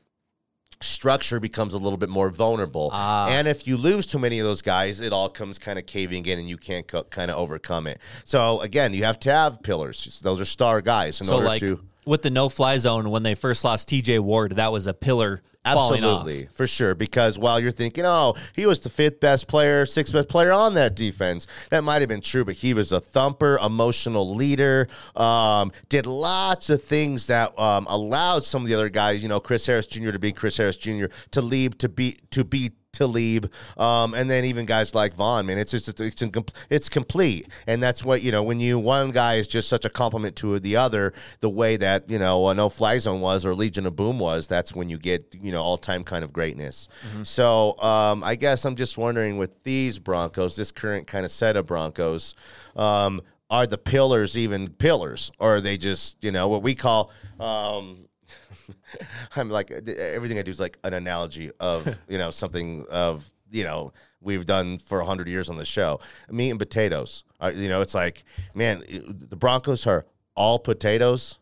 structure 0.83 1.39
becomes 1.41 1.75
a 1.75 1.79
little 1.79 1.99
bit 1.99 2.09
more 2.09 2.31
vulnerable. 2.31 2.91
Ah. 2.93 3.29
And 3.29 3.47
if 3.47 3.67
you 3.67 3.77
lose 3.77 4.07
too 4.07 4.19
many 4.19 4.39
of 4.39 4.47
those 4.47 4.63
guys, 4.63 5.01
it 5.01 5.13
all 5.13 5.29
comes 5.29 5.59
kind 5.59 5.79
of 5.79 5.87
caving 5.87 6.25
in 6.27 6.39
and 6.39 6.49
you 6.49 6.57
can't 6.57 6.87
co- 6.87 7.05
kind 7.05 7.31
of 7.31 7.37
overcome 7.37 7.87
it. 7.87 8.01
So 8.25 8.61
again, 8.61 8.95
you 8.95 9.05
have 9.05 9.19
to 9.21 9.31
have 9.31 9.63
pillars. 9.63 10.21
Those 10.23 10.41
are 10.41 10.45
star 10.45 10.81
guys 10.81 11.21
in 11.21 11.27
so 11.27 11.35
order 11.37 11.47
like 11.47 11.61
to 11.61 11.81
with 12.07 12.23
the 12.23 12.31
no 12.31 12.49
fly 12.49 12.77
zone 12.77 13.11
when 13.11 13.23
they 13.23 13.35
first 13.35 13.65
lost 13.65 13.89
T.J. 13.89 14.19
Ward, 14.21 14.57
that 14.57 14.73
was 14.73 14.87
a 14.87 14.95
pillar. 14.95 15.43
Absolutely, 15.63 16.47
for 16.53 16.67
sure. 16.67 16.95
Because 16.95 17.39
while 17.39 17.61
you're 17.61 17.71
thinking, 17.71 18.05
oh, 18.07 18.35
he 18.55 18.65
was 18.65 18.81
the 18.81 18.89
fifth 18.89 19.21
best 19.21 19.47
player, 19.47 19.85
sixth 19.85 20.15
best 20.15 20.29
player 20.29 20.53
on 20.53 20.73
that 20.75 20.97
defense, 20.97 21.47
that 21.69 21.85
might 21.85 22.01
have 22.01 22.09
been 22.09 22.23
true, 22.23 22.47
but 22.47 22.57
he 22.57 22.73
was 22.73 22.93
a 22.93 23.01
thumper, 23.01 23.59
emotional 23.59 24.35
leader, 24.35 24.89
um, 25.17 25.71
did 25.91 26.07
lots 26.07 26.71
of 26.71 26.83
things 26.83 27.27
that 27.27 27.57
um, 27.59 27.87
allowed 27.91 28.43
some 28.43 28.63
of 28.63 28.69
the 28.69 28.75
other 28.75 28.89
guys, 28.89 29.23
you 29.23 29.29
know, 29.29 29.39
Chris 29.39 29.67
Harris 29.67 29.87
Jr. 29.87 30.13
to 30.13 30.19
be 30.19 30.33
Chris 30.33 30.57
Harris 30.57 30.79
Jr. 30.79 31.07
to 31.33 31.43
leave 31.43 31.77
to 31.79 31.91
be 31.91 32.17
to 32.31 32.43
be 32.43 32.73
Talib, 32.93 33.51
um, 33.79 34.15
and 34.15 34.29
then 34.29 34.45
even 34.45 34.67
guys 34.67 34.95
like 34.95 35.15
Von, 35.15 35.47
man, 35.47 35.59
it's 35.59 35.71
just 35.71 36.01
it's 36.01 36.23
it's 36.69 36.89
complete, 36.89 37.49
and 37.67 37.83
that's 37.83 38.05
what 38.05 38.23
you 38.23 38.33
know 38.33 38.43
when 38.43 38.61
you 38.61 38.79
one 38.79 39.11
guy 39.11 39.37
is 39.37 39.47
just 39.47 39.69
such 39.69 39.85
a 39.85 39.91
compliment 39.91 40.37
to 40.37 40.59
the 40.59 40.77
other, 40.77 41.13
the 41.41 41.49
way 41.51 41.77
that 41.77 42.09
you 42.11 42.19
know 42.19 42.49
a 42.49 42.55
No 42.55 42.69
Fly 42.69 42.99
Zone 42.99 43.21
was 43.21 43.47
or 43.47 43.55
Legion 43.55 43.87
of 43.87 43.97
Boom 43.97 44.19
was, 44.19 44.49
that's 44.49 44.75
when 44.75 44.89
you 44.89 44.99
get 44.99 45.35
you 45.41 45.53
know 45.53 45.63
all 45.63 45.79
time 45.79 46.03
kind 46.05 46.25
of 46.25 46.33
greatness. 46.33 46.89
So 47.23 47.81
um, 47.81 48.25
I 48.25 48.35
guess 48.35 48.65
I'm 48.65 48.77
just 48.77 48.99
wondering 48.99 49.39
with 49.39 49.63
these 49.63 49.99
Broncos, 49.99 50.57
this 50.57 50.73
current 50.73 51.07
kind 51.07 51.25
of 51.25 51.31
set 51.31 51.57
of 51.57 51.67
Broncos. 51.67 52.35
Um, 52.77 53.23
are 53.51 53.67
the 53.67 53.79
pillars 53.79 54.39
even 54.39 54.69
pillars, 54.69 55.33
or 55.41 55.57
are 55.57 55.61
they 55.61 55.77
just 55.77 56.23
you 56.23 56.31
know 56.31 56.47
what 56.47 56.63
we 56.63 56.75
call 56.77 57.11
um, 57.41 58.07
I'm 59.37 59.49
like 59.51 59.71
everything 59.71 60.39
I 60.39 60.43
do 60.43 60.51
is 60.51 60.61
like 60.61 60.79
an 60.85 60.95
analogy 60.95 61.51
of 61.61 61.99
you 62.09 62.19
know 62.19 62.31
something 62.31 62.85
of 62.91 63.31
you 63.51 63.65
know 63.65 63.93
we've 64.21 64.47
done 64.47 64.79
for 64.79 65.03
hundred 65.03 65.29
years 65.29 65.49
on 65.49 65.57
the 65.57 65.65
show. 65.65 66.01
Meat 66.31 66.51
and 66.51 66.59
potatoes. 66.59 67.25
Uh, 67.41 67.53
you 67.55 67.69
know, 67.69 67.81
it's 67.81 67.95
like 67.95 68.25
man, 68.55 68.85
the 68.89 69.37
Broncos 69.37 69.87
are 69.87 70.05
all 70.35 70.59
potatoes 70.59 71.39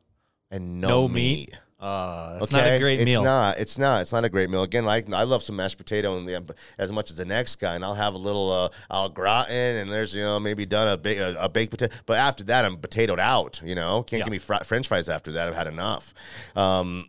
and 0.50 0.80
no, 0.80 0.88
No 0.88 1.09
meat. 1.09 1.50
meat? 1.50 1.59
Uh, 1.80 2.38
that's 2.40 2.50
not 2.50 2.66
a 2.66 2.78
great 2.80 3.04
meal. 3.04 3.20
it's 3.20 3.25
not. 3.25 3.58
It's 3.58 3.78
not. 3.78 4.02
It's 4.02 4.12
not 4.12 4.25
a 4.25 4.28
great 4.28 4.50
meal. 4.50 4.64
Again, 4.64 4.85
like 4.85 5.12
I 5.12 5.23
love 5.23 5.42
some 5.44 5.54
mashed 5.56 5.78
potato 5.78 6.18
and 6.18 6.52
as 6.76 6.90
much 6.90 7.11
as 7.11 7.16
the 7.18 7.25
next 7.25 7.56
guy, 7.56 7.76
and 7.76 7.85
I'll 7.85 7.94
have 7.94 8.14
a 8.14 8.18
little 8.18 8.50
uh, 8.50 8.68
au 8.90 9.08
gratin, 9.08 9.76
and 9.76 9.92
there's 9.92 10.12
you 10.14 10.23
know 10.23 10.40
maybe 10.40 10.66
done 10.66 10.88
a, 10.88 10.97
ba- 10.97 11.37
a, 11.40 11.44
a 11.44 11.49
baked 11.49 11.70
potato. 11.70 11.94
But 12.04 12.18
after 12.18 12.42
that, 12.44 12.64
I'm 12.64 12.78
potatoed 12.78 13.20
out. 13.20 13.61
You 13.64 13.76
know, 13.76 14.02
can't 14.02 14.18
Yeah. 14.20 14.25
give 14.25 14.32
me 14.32 14.38
fr- 14.38 14.64
French 14.64 14.88
fries 14.88 15.08
after 15.08 15.30
that. 15.32 15.49
I've 15.49 15.54
had 15.54 15.68
enough. 15.68 16.14
Um, 16.56 17.06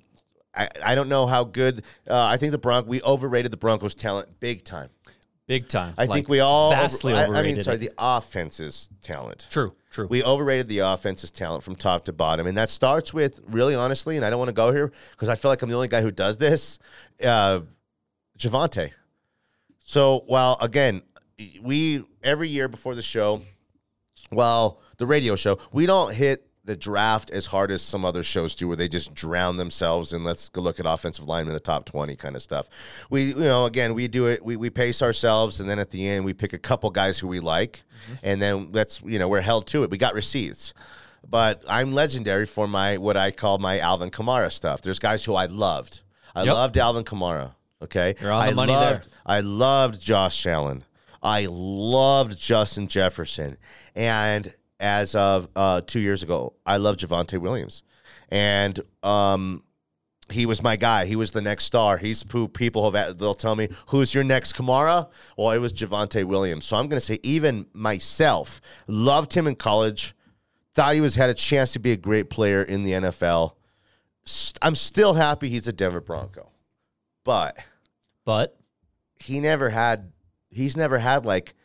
I, 0.54 0.68
I 0.84 0.94
don't 0.96 1.10
know 1.10 1.26
how 1.26 1.46
good. 1.46 1.84
Uh, 2.08 2.24
I 2.26 2.38
think 2.38 2.52
the 2.52 2.58
Bronc 2.60 2.88
we 2.88 3.02
overrated 3.02 3.52
the 3.52 3.58
Broncos' 3.58 3.96
talent 3.96 4.40
big 4.40 4.64
time. 4.64 4.90
Big 5.48 5.68
time. 5.68 5.96
I 5.98 6.06
Like, 6.06 6.16
think 6.18 6.30
we 6.30 6.42
all 6.42 6.70
vastly 6.70 7.14
over, 7.14 7.36
I- 7.36 7.40
I, 7.40 7.42
mean, 7.42 7.60
sorry, 7.64 7.78
it. 7.78 7.80
the 7.80 7.92
offense's 7.98 8.92
talent. 9.02 9.48
true, 9.50 9.74
true. 9.90 10.08
We 10.10 10.24
overrated 10.24 10.68
the 10.68 10.80
offense's 10.80 11.32
talent 11.32 11.64
from 11.64 11.76
top 11.76 12.06
to 12.06 12.14
bottom, 12.14 12.48
and 12.48 12.58
that 12.58 12.70
starts 12.70 13.14
with 13.14 13.42
really 13.48 13.76
honestly. 13.76 14.16
And 14.16 14.26
I 14.26 14.30
don't 14.30 14.40
want 14.40 14.50
to 14.50 14.54
go 14.54 14.72
here 14.72 14.92
because 15.12 15.30
I 15.30 15.36
feel 15.36 15.50
like 15.50 15.62
I'm 15.62 15.70
the 15.70 15.76
only 15.76 15.88
guy 15.88 16.02
who 16.02 16.12
does 16.12 16.38
this. 16.38 16.80
Uh, 17.24 17.62
Javonte. 18.38 18.92
So 19.84 20.24
while 20.28 20.58
again, 20.62 21.02
we 21.62 22.04
every 22.24 22.50
year 22.50 22.68
before 22.68 22.96
the 22.96 23.02
show, 23.02 23.42
well, 24.32 24.82
the 24.98 25.06
radio 25.06 25.36
show, 25.36 25.60
we 25.72 25.86
don't 25.86 26.14
hit 26.14 26.49
the 26.70 26.76
draft 26.76 27.32
as 27.32 27.48
hard 27.48 27.72
as 27.72 27.82
some 27.82 28.06
other 28.06 28.22
shows 28.22 28.54
do, 28.54 28.68
where 28.68 28.78
they 28.78 28.88
just 28.88 29.16
drown 29.16 29.58
themselves 29.58 30.14
and 30.14 30.24
let's 30.24 30.50
go 30.50 30.62
look 30.62 30.80
at 30.80 30.86
offensive 30.86 31.28
linemen 31.28 31.50
in 31.50 31.56
the 31.56 31.60
top 31.60 31.84
twenty 31.84 32.16
kind 32.16 32.36
of 32.36 32.44
stuff. 32.44 32.70
We, 33.10 33.24
you 33.34 33.40
know, 33.40 33.66
again, 33.66 33.96
we 33.96 34.08
do 34.08 34.28
it. 34.28 34.46
We, 34.46 34.56
we 34.56 34.70
pace 34.70 35.02
ourselves, 35.02 35.60
and 35.60 35.68
then 35.68 35.80
at 35.80 35.90
the 35.90 36.08
end, 36.08 36.26
we 36.26 36.34
pick 36.36 36.54
a 36.54 36.60
couple 36.60 36.92
guys 36.92 37.18
who 37.18 37.28
we 37.28 37.40
like, 37.40 37.82
mm-hmm. 38.04 38.14
and 38.22 38.40
then 38.40 38.72
that's 38.72 39.02
you 39.04 39.18
know 39.18 39.28
we're 39.28 39.42
held 39.42 39.66
to 39.68 39.84
it. 39.84 39.90
We 39.90 39.98
got 39.98 40.14
receipts. 40.14 40.76
But 41.28 41.64
I'm 41.68 41.92
legendary 41.92 42.46
for 42.46 42.68
my 42.68 42.98
what 43.00 43.18
I 43.18 43.32
call 43.32 43.58
my 43.58 43.80
Alvin 43.80 44.12
Kamara 44.12 44.52
stuff. 44.52 44.84
There's 44.84 45.00
guys 45.00 45.26
who 45.26 45.34
I 45.34 45.48
loved. 45.48 46.02
I 46.36 46.44
Yep. 46.44 46.54
loved 46.54 46.78
Alvin 46.78 47.04
Kamara. 47.04 47.56
Okay, 47.82 48.14
You're 48.22 48.32
on 48.32 48.46
the 48.46 48.52
I 48.52 48.54
money 48.54 48.74
loved, 48.74 49.06
there. 49.06 49.12
I 49.26 49.40
loved 49.40 50.00
Josh 50.00 50.46
Allen. 50.46 50.84
I 51.24 51.48
loved 51.50 52.38
Justin 52.38 52.88
Jefferson. 52.88 53.58
And 53.96 54.54
as 54.80 55.16
of 55.16 55.50
uh, 55.56 55.82
two 55.82 56.00
years 56.00 56.24
ago. 56.24 56.54
I 56.66 56.78
love 56.78 56.98
Javonte 56.98 57.38
Williams, 57.40 57.84
and 58.30 58.80
um, 59.04 59.64
he 60.32 60.46
was 60.46 60.62
my 60.62 60.76
guy. 60.76 61.06
He 61.06 61.16
was 61.16 61.32
the 61.32 61.42
next 61.42 61.66
star. 61.66 61.98
He's 61.98 62.24
who 62.32 62.48
people 62.48 62.90
have. 62.90 63.18
They'll 63.18 63.34
tell 63.34 63.56
me 63.56 63.70
who's 63.88 64.14
your 64.14 64.24
next 64.24 64.54
Kamara. 64.56 65.10
Well, 65.38 65.52
it 65.52 65.60
was 65.60 65.74
Javonte 65.74 66.24
Williams. 66.24 66.66
So 66.66 66.78
I'm 66.78 66.88
going 66.88 67.00
to 67.00 67.06
say 67.06 67.20
even 67.24 67.66
myself 67.74 68.62
loved 68.88 69.34
him 69.34 69.48
in 69.48 69.56
college. 69.56 70.16
Thought 70.76 70.96
he 70.96 71.02
was 71.02 71.16
had 71.16 71.30
a 71.30 71.34
chance 71.34 71.74
to 71.74 71.80
be 71.80 71.92
a 71.92 71.98
great 71.98 72.30
player 72.30 72.62
in 72.62 72.84
the 72.84 72.92
NFL. 72.92 73.54
I'm 74.62 74.76
still 74.76 75.16
happy 75.16 75.50
he's 75.50 75.68
a 75.68 75.74
Denver 75.74 76.02
Bronco, 76.02 76.52
but 77.24 77.58
But 78.26 78.58
he 79.16 79.40
never 79.40 79.70
had. 79.70 80.12
He's 80.52 80.78
never 80.78 81.00
had 81.00 81.26
like 81.26 81.56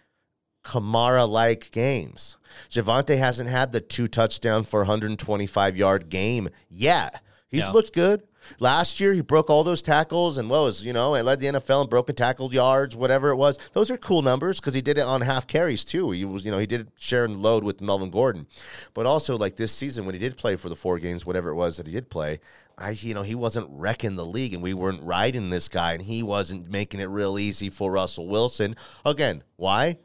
Kamara 0.64 1.28
like 1.28 1.70
games. 1.70 2.36
Javonte 2.70 3.18
hasn't 3.18 3.50
had 3.50 3.72
the 3.72 3.80
two 3.80 4.08
touchdown 4.08 4.64
for 4.64 4.80
125 4.80 5.76
yard 5.76 6.08
game 6.08 6.48
yet. 6.68 7.22
He's 7.48 7.62
Yeah. 7.64 7.70
looked 7.72 7.92
good. 7.92 8.22
Last 8.60 9.00
year, 9.00 9.14
he 9.14 9.22
broke 9.22 9.48
all 9.48 9.64
those 9.64 9.80
tackles 9.80 10.36
and 10.36 10.50
what 10.50 10.60
was, 10.60 10.84
you 10.84 10.92
know, 10.92 11.14
it 11.14 11.22
led 11.24 11.40
the 11.40 11.46
NFL 11.46 11.82
in 11.82 11.88
broken 11.88 12.14
tackle 12.14 12.52
yards, 12.52 12.94
whatever 12.94 13.30
it 13.30 13.36
was. 13.36 13.58
Those 13.72 13.90
are 13.90 13.96
cool 13.96 14.20
numbers 14.20 14.60
because 14.60 14.74
he 14.74 14.82
did 14.82 14.98
it 14.98 15.02
on 15.02 15.22
half 15.22 15.46
carries 15.46 15.82
too. 15.84 16.10
He 16.10 16.24
was, 16.26 16.44
you 16.44 16.50
know, 16.50 16.58
he 16.58 16.66
did 16.66 16.90
share 16.98 17.26
the 17.26 17.32
load 17.34 17.64
with 17.64 17.80
Melvin 17.80 18.10
Gordon. 18.10 18.46
But 18.92 19.06
also, 19.06 19.38
like 19.38 19.56
this 19.56 19.72
season, 19.72 20.04
when 20.04 20.14
he 20.14 20.18
did 20.18 20.36
play 20.36 20.56
for 20.56 20.68
the 20.68 20.76
four 20.76 20.98
games, 20.98 21.24
whatever 21.24 21.50
it 21.50 21.54
was 21.54 21.78
that 21.78 21.86
he 21.86 21.92
did 21.92 22.10
play, 22.10 22.38
I, 22.76 22.90
you 22.90 23.14
know, 23.14 23.22
he 23.22 23.34
wasn't 23.34 23.68
wrecking 23.70 24.16
the 24.16 24.26
league 24.26 24.52
and 24.52 24.62
we 24.62 24.74
weren't 24.74 25.02
riding 25.02 25.48
this 25.48 25.68
guy 25.68 25.92
and 25.94 26.02
he 26.02 26.22
wasn't 26.22 26.70
making 26.70 27.00
it 27.00 27.04
real 27.08 27.38
easy 27.38 27.70
for 27.70 27.92
Russell 27.92 28.26
Wilson. 28.28 28.76
Again, 29.06 29.42
why? 29.56 29.98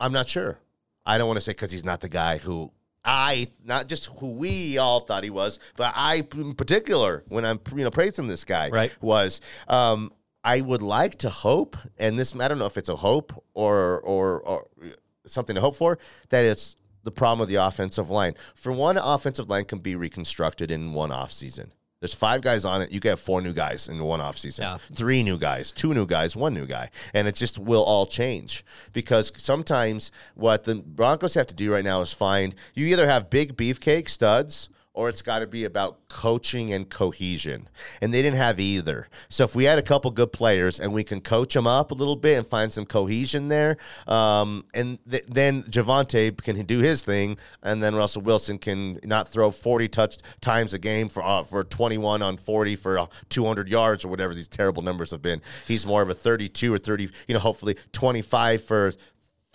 I'm 0.00 0.12
not 0.12 0.28
sure. 0.28 0.58
I 1.04 1.18
don't 1.18 1.26
want 1.28 1.36
to 1.38 1.40
say 1.40 1.52
because 1.52 1.70
he's 1.70 1.84
not 1.84 2.00
the 2.00 2.08
guy 2.08 2.38
who 2.38 2.72
I, 3.04 3.48
not 3.64 3.86
just 3.88 4.06
who 4.18 4.32
we 4.32 4.78
all 4.78 5.00
thought 5.00 5.22
he 5.22 5.30
was, 5.30 5.60
but 5.76 5.92
I 5.94 6.26
in 6.34 6.54
particular, 6.54 7.22
when 7.28 7.44
I'm 7.44 7.60
you 7.74 7.84
know 7.84 7.90
praising 7.90 8.26
this 8.26 8.44
guy, 8.44 8.68
Right. 8.70 8.96
was 9.00 9.40
um, 9.68 10.12
I 10.42 10.60
would 10.60 10.82
like 10.82 11.18
to 11.18 11.30
hope, 11.30 11.76
and 11.98 12.18
this 12.18 12.34
I 12.34 12.48
don't 12.48 12.58
know 12.58 12.66
if 12.66 12.76
it's 12.76 12.88
a 12.88 12.96
hope 12.96 13.32
or 13.54 14.00
or, 14.00 14.40
or 14.40 14.66
something 15.24 15.54
to 15.54 15.60
hope 15.60 15.76
for 15.76 15.98
that 16.30 16.44
it's 16.44 16.74
the 17.04 17.12
problem 17.12 17.40
of 17.40 17.48
the 17.48 17.54
offensive 17.54 18.10
line. 18.10 18.34
For 18.56 18.72
one, 18.72 18.96
offensive 18.96 19.48
line 19.48 19.64
can 19.66 19.78
be 19.78 19.94
reconstructed 19.94 20.72
in 20.72 20.92
one 20.92 21.12
off 21.12 21.30
season. 21.30 21.72
There's 22.00 22.14
five 22.14 22.42
guys 22.42 22.64
on 22.66 22.82
it. 22.82 22.92
You 22.92 23.00
can 23.00 23.10
have 23.10 23.20
four 23.20 23.40
new 23.40 23.54
guys 23.54 23.88
in 23.88 24.02
one 24.02 24.20
off 24.20 24.36
season. 24.36 24.64
Yeah. 24.64 24.78
Three 24.92 25.22
new 25.22 25.38
guys, 25.38 25.72
two 25.72 25.94
new 25.94 26.06
guys, 26.06 26.36
one 26.36 26.52
new 26.52 26.66
guy. 26.66 26.90
And 27.14 27.26
it 27.26 27.34
just 27.34 27.58
will 27.58 27.82
all 27.82 28.06
change. 28.06 28.64
Because 28.92 29.32
sometimes 29.36 30.12
what 30.34 30.64
the 30.64 30.74
Broncos 30.74 31.34
have 31.34 31.46
to 31.46 31.54
do 31.54 31.72
right 31.72 31.84
now 31.84 32.02
is 32.02 32.12
find 32.12 32.54
you 32.74 32.86
either 32.86 33.08
have 33.08 33.30
big 33.30 33.56
beefcake 33.56 34.10
studs 34.10 34.68
or 34.96 35.10
it's 35.10 35.22
got 35.22 35.40
to 35.40 35.46
be 35.46 35.64
about 35.64 36.08
coaching 36.08 36.72
and 36.72 36.88
cohesion. 36.88 37.68
And 38.00 38.12
they 38.12 38.22
didn't 38.22 38.38
have 38.38 38.58
either. 38.58 39.08
So 39.28 39.44
if 39.44 39.54
we 39.54 39.64
had 39.64 39.78
a 39.78 39.82
couple 39.82 40.10
good 40.10 40.32
players 40.32 40.80
and 40.80 40.92
we 40.92 41.04
can 41.04 41.20
coach 41.20 41.52
them 41.52 41.66
up 41.66 41.90
a 41.90 41.94
little 41.94 42.16
bit 42.16 42.38
and 42.38 42.46
find 42.46 42.72
some 42.72 42.86
cohesion 42.86 43.48
there, 43.48 43.76
um, 44.08 44.64
and 44.72 44.98
th- 45.08 45.24
then 45.28 45.64
Javonte 45.64 46.42
can 46.42 46.64
do 46.64 46.78
his 46.78 47.02
thing, 47.02 47.36
and 47.62 47.82
then 47.82 47.94
Russell 47.94 48.22
Wilson 48.22 48.58
can 48.58 48.98
not 49.04 49.28
throw 49.28 49.50
40 49.50 49.86
touch 49.88 50.16
times 50.40 50.72
a 50.72 50.78
game 50.78 51.10
for 51.10 51.22
uh, 51.22 51.42
for 51.42 51.62
21 51.62 52.22
on 52.22 52.38
40 52.38 52.76
for 52.76 52.98
uh, 52.98 53.06
200 53.28 53.68
yards 53.68 54.04
or 54.04 54.08
whatever 54.08 54.34
these 54.34 54.48
terrible 54.48 54.82
numbers 54.82 55.10
have 55.10 55.22
been. 55.22 55.42
He's 55.68 55.84
more 55.84 56.00
of 56.00 56.08
a 56.08 56.14
32 56.14 56.72
or 56.72 56.78
30, 56.78 57.10
you 57.28 57.34
know, 57.34 57.40
hopefully 57.40 57.76
25 57.92 58.64
for 58.64 58.92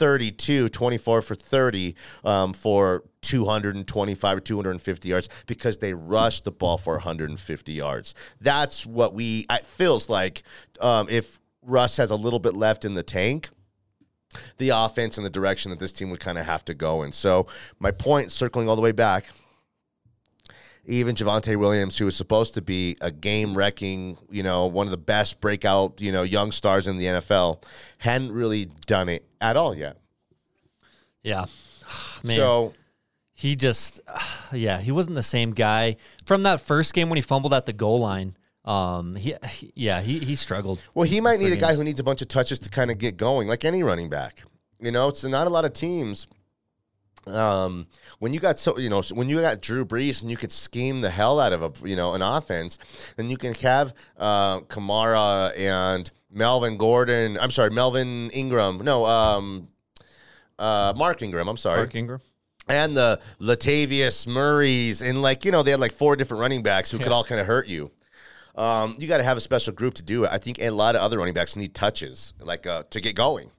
32, 0.01 0.67
24 0.70 1.22
for 1.22 1.36
30 1.36 1.96
um, 2.24 2.53
for 2.53 3.03
225 3.22 4.38
or 4.38 4.39
250 4.39 5.08
yards 5.10 5.29
because 5.46 5.77
they 5.77 5.93
rushed 5.93 6.43
the 6.43 6.51
ball 6.51 6.79
for 6.79 6.93
150 6.96 7.72
yards. 7.72 8.15
That's 8.39 8.84
what 8.84 9.13
we, 9.13 9.46
it 9.48 9.63
feels 9.63 10.10
like 10.10 10.41
um, 10.79 11.05
if 11.08 11.39
Russ 11.62 11.98
has 11.98 12.10
a 12.10 12.15
little 12.15 12.39
bit 12.39 12.55
left 12.55 12.84
in 12.84 12.96
the 12.96 13.03
tank, 13.03 13.50
the 14.58 14.70
offense 14.70 15.17
and 15.17 15.25
the 15.25 15.29
direction 15.29 15.70
that 15.70 15.77
this 15.77 15.93
team 15.93 16.10
would 16.10 16.20
kind 16.20 16.39
of 16.39 16.48
have 16.48 16.65
to 16.65 16.74
go 16.74 17.03
in. 17.03 17.12
So, 17.12 17.46
my 17.77 17.91
point, 17.91 18.31
circling 18.31 18.67
all 18.67 18.75
the 18.75 18.81
way 18.81 18.93
back, 18.93 19.25
even 20.86 21.16
Javonte 21.16 21.56
Williams, 21.58 21.98
who 21.98 22.06
was 22.06 22.16
supposed 22.16 22.54
to 22.56 22.62
be 22.62 22.98
a 23.02 23.12
game 23.12 23.56
wrecking, 23.56 24.18
you 24.30 24.44
know, 24.44 24.66
one 24.66 24.88
of 24.88 24.92
the 24.92 24.98
best 24.98 25.40
breakout, 25.40 26.02
you 26.02 26.12
know, 26.12 26.24
young 26.24 26.52
stars 26.52 26.88
in 26.88 26.98
the 26.98 27.06
NFL, 27.06 27.64
hadn't 28.00 28.32
really 28.32 28.66
done 28.88 29.08
it 29.10 29.26
at 29.40 29.56
all 29.58 29.76
yet. 29.76 29.98
yeah, 31.24 31.46
man, 32.24 32.36
So, 32.36 32.74
he 33.34 33.56
just 33.56 34.02
yeah 34.52 34.80
he 34.80 34.92
wasn't 34.92 35.16
the 35.16 35.24
same 35.24 35.52
guy 35.52 35.96
from 36.26 36.44
that 36.44 36.62
first 36.62 36.94
game 36.94 37.10
when 37.10 37.18
he 37.18 37.22
fumbled 37.22 37.54
at 37.54 37.66
the 37.66 37.74
goal 37.74 38.00
line. 38.00 38.36
Um, 38.66 39.16
he, 39.16 39.34
he- 39.50 39.74
yeah 39.76 40.02
he 40.02 40.20
he 40.20 40.36
struggled. 40.36 40.82
well, 40.94 41.08
he 41.08 41.20
might 41.22 41.40
need 41.40 41.52
a 41.54 41.58
guy 41.58 41.74
who 41.74 41.84
needs 41.84 42.00
a 42.00 42.04
bunch 42.04 42.22
of 42.22 42.28
touches 42.28 42.60
to 42.60 42.70
kind 42.70 42.92
of 42.92 42.98
get 43.00 43.18
going, 43.18 43.48
like 43.48 43.66
any 43.66 43.82
running 43.82 44.10
back. 44.10 44.44
You 44.80 44.92
know, 44.92 45.08
it's 45.10 45.24
not 45.24 45.48
a 45.48 45.50
lot 45.50 45.66
of 45.66 45.74
teams. 45.74 46.28
Um, 47.28 47.86
when 48.20 48.34
you 48.34 48.40
got 48.40 48.58
so 48.58 48.78
you 48.80 48.90
know 48.90 49.01
when 49.13 49.30
you 49.30 49.42
got 49.42 49.62
Drew 49.62 49.86
Brees 49.86 50.22
and 50.22 50.32
you 50.32 50.38
could 50.38 50.51
scheme 50.51 51.01
the 51.01 51.10
hell 51.10 51.40
out 51.40 51.54
of 51.54 51.62
a 51.62 51.88
you 51.88 51.96
know 51.96 52.13
an 52.13 52.22
offense, 52.22 52.80
then 53.16 53.30
you 53.30 53.38
can 53.38 53.54
have 53.56 53.94
uh, 54.18 54.62
Kamara 54.62 55.56
and 55.58 56.10
Melvin 56.32 56.78
Gordon. 56.78 57.38
I'm 57.40 57.51
sorry, 57.51 57.70
Melvin 57.70 58.30
Ingram. 58.32 58.80
No, 58.84 59.06
um, 59.06 59.68
uh, 60.58 60.94
Mark 60.96 61.22
Ingram. 61.22 61.48
I'm 61.48 61.58
sorry, 61.58 61.80
Mark 61.82 61.96
Ingram. 61.96 62.22
and 62.68 62.98
the 62.98 63.20
Latavius 63.40 64.25
Murrays, 64.28 65.01
and 65.01 65.22
like 65.22 65.46
you 65.46 65.51
know, 65.51 65.62
they 65.62 65.72
had 65.72 65.80
like 65.80 65.94
four 65.94 66.16
different 66.16 66.42
running 66.42 66.63
backs 66.63 66.90
who 66.90 66.98
could 66.98 67.12
all 67.12 67.24
kind 67.24 67.40
of 67.40 67.48
hurt 67.48 67.68
you. 67.68 67.92
Um, 68.56 68.98
you 69.00 69.08
got 69.08 69.18
to 69.20 69.24
have 69.24 69.38
a 69.38 69.42
special 69.42 69.74
group 69.74 69.94
to 69.96 70.04
do 70.04 70.25
it. 70.25 70.30
I 70.32 70.38
think 70.38 70.60
a 70.60 70.72
lot 70.72 70.96
of 70.96 71.01
other 71.01 71.18
running 71.20 71.34
backs 71.34 71.56
need 71.56 71.74
touches, 71.74 72.34
like 72.40 72.68
uh, 72.68 72.84
to 72.90 73.00
get 73.00 73.16
going. 73.16 73.50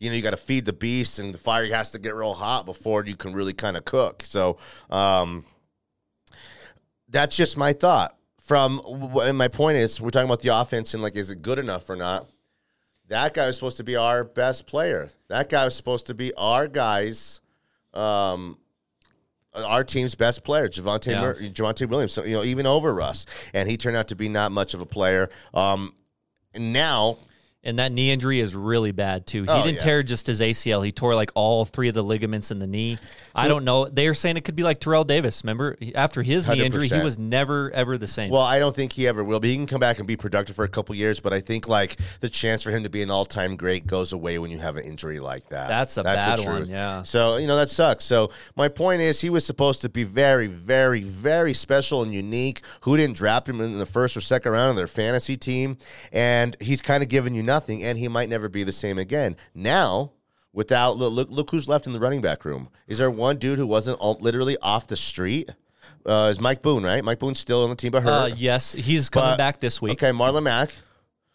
You 0.00 0.10
know, 0.10 0.16
you 0.16 0.22
got 0.22 0.30
to 0.30 0.36
feed 0.36 0.64
the 0.64 0.72
beast, 0.72 1.18
and 1.18 1.34
the 1.34 1.38
fire 1.38 1.66
has 1.74 1.90
to 1.90 1.98
get 1.98 2.14
real 2.14 2.34
hot 2.34 2.66
before 2.66 3.04
you 3.04 3.16
can 3.16 3.32
really 3.32 3.52
kind 3.52 3.76
of 3.76 3.84
cook. 3.84 4.22
So, 4.24 4.58
um, 4.90 5.44
that's 7.08 7.36
just 7.36 7.56
my 7.56 7.72
thought. 7.72 8.16
From 8.40 8.80
and 9.20 9.36
my 9.36 9.48
point 9.48 9.76
is, 9.76 10.00
we're 10.00 10.10
talking 10.10 10.28
about 10.28 10.40
the 10.40 10.56
offense 10.58 10.94
and 10.94 11.02
like, 11.02 11.16
is 11.16 11.30
it 11.30 11.42
good 11.42 11.58
enough 11.58 11.90
or 11.90 11.96
not? 11.96 12.28
That 13.08 13.34
guy 13.34 13.46
was 13.46 13.56
supposed 13.56 13.76
to 13.78 13.84
be 13.84 13.96
our 13.96 14.24
best 14.24 14.66
player. 14.66 15.08
That 15.28 15.48
guy 15.48 15.64
was 15.64 15.74
supposed 15.74 16.06
to 16.06 16.14
be 16.14 16.32
our 16.34 16.68
guy's, 16.68 17.40
um, 17.92 18.58
our 19.54 19.82
team's 19.82 20.14
best 20.14 20.44
player, 20.44 20.68
Javonte 20.68 21.10
Yeah. 21.10 21.20
Mur- 21.20 21.34
Javonte 21.34 21.88
Williams. 21.88 22.12
So 22.12 22.24
you 22.24 22.34
know, 22.34 22.44
even 22.44 22.66
over 22.66 22.94
Russ, 22.94 23.26
and 23.52 23.68
he 23.68 23.76
turned 23.76 23.96
out 23.96 24.08
to 24.08 24.14
be 24.16 24.28
not 24.28 24.52
much 24.52 24.72
of 24.74 24.80
a 24.80 24.86
player. 24.86 25.28
Um, 25.52 25.94
and 26.54 26.72
now 26.72 27.18
And 27.64 27.80
that 27.80 27.90
knee 27.90 28.12
injury 28.12 28.38
is 28.38 28.54
really 28.54 28.92
bad 28.92 29.26
too. 29.26 29.42
He 29.42 29.48
Oh, 29.48 29.64
didn't 29.64 29.76
yeah. 29.78 29.84
tear 29.84 30.02
just 30.04 30.28
his 30.28 30.40
ACL. 30.40 30.84
He 30.84 30.92
tore 30.92 31.16
like 31.16 31.32
all 31.34 31.64
three 31.64 31.88
of 31.88 31.94
the 31.94 32.02
ligaments 32.04 32.52
in 32.52 32.60
the 32.60 32.68
knee. 32.68 32.98
I 33.34 33.48
don't 33.48 33.64
know. 33.64 33.88
They 33.88 34.06
are 34.06 34.14
saying 34.14 34.36
it 34.36 34.44
could 34.44 34.56
be 34.56 34.62
like 34.62 34.78
Terrell 34.80 35.04
Davis. 35.04 35.42
Remember, 35.44 35.76
after 35.94 36.22
his 36.22 36.46
knee 36.46 36.64
injury, 36.64 36.88
he 36.88 37.00
was 37.00 37.18
never 37.18 37.70
ever 37.72 37.98
the 37.98 38.06
same. 38.08 38.30
Well, 38.30 38.42
I 38.42 38.58
don't 38.58 38.74
think 38.74 38.92
he 38.92 39.06
ever 39.08 39.22
will 39.24 39.40
But 39.40 39.48
He 39.50 39.56
can 39.56 39.66
come 39.66 39.80
back 39.80 39.98
and 39.98 40.06
be 40.06 40.16
productive 40.16 40.54
for 40.56 40.64
a 40.64 40.68
couple 40.68 40.94
years, 40.94 41.18
but 41.20 41.32
I 41.32 41.40
think 41.40 41.68
like 41.68 41.96
the 42.20 42.28
chance 42.28 42.62
for 42.62 42.70
him 42.70 42.84
to 42.84 42.88
be 42.90 43.02
an 43.02 43.10
all-time 43.10 43.56
great 43.56 43.86
goes 43.86 44.12
away 44.12 44.38
when 44.38 44.50
you 44.50 44.58
have 44.58 44.76
an 44.76 44.84
injury 44.84 45.18
like 45.20 45.48
that. 45.50 45.68
That's 45.68 45.96
a 45.96 46.00
the 46.00 46.04
bad 46.04 46.40
one, 46.46 46.66
yeah. 46.66 47.02
So 47.02 47.36
you 47.38 47.46
know 47.48 47.56
that 47.56 47.70
sucks. 47.70 48.04
So 48.04 48.30
my 48.56 48.68
point 48.68 49.02
is, 49.02 49.20
he 49.20 49.30
was 49.30 49.44
supposed 49.44 49.82
to 49.82 49.88
be 49.88 50.04
very, 50.04 50.46
very, 50.46 51.02
very 51.02 51.52
special 51.52 52.02
and 52.02 52.14
unique. 52.14 52.62
Who 52.82 52.96
didn't 52.96 53.16
draft 53.16 53.48
him 53.48 53.60
in 53.60 53.78
the 53.78 53.86
first 53.86 54.16
or 54.16 54.20
second 54.20 54.52
round 54.52 54.70
of 54.70 54.76
their 54.76 54.86
fantasy 54.86 55.36
team, 55.36 55.76
and 56.12 56.56
he's 56.60 56.80
kind 56.80 57.02
of 57.02 57.08
given 57.08 57.34
you 57.34 57.42
nothing, 57.48 57.82
and 57.82 57.98
he 57.98 58.06
might 58.06 58.28
never 58.28 58.48
be 58.48 58.62
the 58.62 58.72
same 58.72 58.98
again. 58.98 59.34
Now. 59.54 60.12
Without 60.54 60.96
look, 60.96 61.28
look, 61.30 61.50
who's 61.50 61.68
left 61.68 61.86
in 61.86 61.92
the 61.92 62.00
running 62.00 62.22
back 62.22 62.44
room. 62.44 62.70
Is 62.88 62.98
there 62.98 63.10
one 63.10 63.36
dude 63.36 63.58
who 63.58 63.66
wasn't 63.66 63.98
all, 64.00 64.16
literally 64.20 64.56
off 64.62 64.86
the 64.88 64.96
street? 64.96 65.50
Uh, 66.06 66.28
is 66.32 66.40
Mike 66.40 66.62
Boone 66.62 66.82
right? 66.82 67.04
Mike 67.04 67.18
Boone's 67.20 67.38
still 67.38 67.62
on 67.64 67.70
the 67.70 67.76
team, 67.76 67.92
but 67.92 68.02
hurt. 68.02 68.10
uh, 68.32 68.34
yes, 68.34 68.72
he's 68.72 69.08
coming 69.10 69.32
But- 69.32 69.36
back 69.36 69.60
this 69.60 69.80
week. 69.80 69.92
Okay, 70.02 70.10
Marlon 70.10 70.42
Mack, 70.44 70.70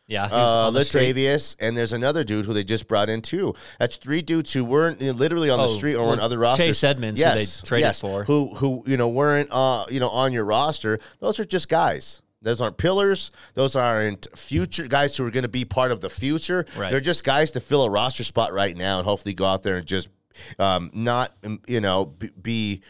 Yeah, 0.07 0.23
he's 0.25 0.33
uh, 0.33 0.67
on 0.67 0.73
the. 0.73 0.79
Latavius, 0.81 1.55
and 1.59 1.77
there's 1.77 1.93
another 1.93 2.23
dude 2.25 2.45
who 2.45 2.53
they 2.53 2.63
just 2.63 2.87
brought 2.87 3.07
in 3.07 3.21
too. 3.21 3.53
That's 3.79 3.97
three 3.97 4.23
dudes 4.23 4.51
who 4.51 4.65
weren't 4.65 4.99
you 4.99 5.13
know, 5.13 5.17
literally 5.17 5.51
on 5.51 5.59
the 5.59 5.65
Oh, 5.65 5.77
street 5.77 5.95
or 5.95 6.03
well, 6.05 6.13
on 6.13 6.19
other 6.19 6.39
rosters. 6.39 6.65
Chase 6.65 6.83
Edmonds, 6.83 7.21
who 7.21 7.29
they 7.35 7.45
traded 7.67 7.95
for. 7.95 8.23
who 8.25 8.53
who 8.55 8.83
you 8.87 8.97
know 8.97 9.07
weren't 9.09 9.49
uh 9.51 9.85
you 9.89 9.99
know 9.99 10.09
on 10.09 10.33
your 10.33 10.43
roster. 10.43 10.99
Those 11.19 11.39
are 11.39 11.45
just 11.45 11.69
guys. 11.69 12.22
Those 12.43 12.61
aren't 12.61 12.77
pillars. 12.77 13.31
Those 13.55 13.75
aren't 13.75 14.27
future 14.37 14.87
guys 14.87 15.15
who 15.17 15.25
are 15.25 15.31
going 15.31 15.43
to 15.43 15.49
be 15.49 15.65
part 15.65 15.91
of 15.91 16.01
the 16.01 16.09
future. 16.09 16.65
Right. 16.77 16.91
They're 16.91 16.99
just 17.01 17.23
guys 17.23 17.51
to 17.51 17.59
fill 17.59 17.83
a 17.83 17.89
roster 17.89 18.23
spot 18.23 18.53
right 18.53 18.75
now 18.75 18.99
and 18.99 19.07
hopefully 19.07 19.33
go 19.33 19.45
out 19.45 19.63
there 19.63 19.77
and 19.77 19.85
just 19.87 20.09
um, 20.59 20.91
not 20.93 21.33
um, 21.43 21.61
you 21.67 21.79
know 21.79 22.05
be, 22.41 22.81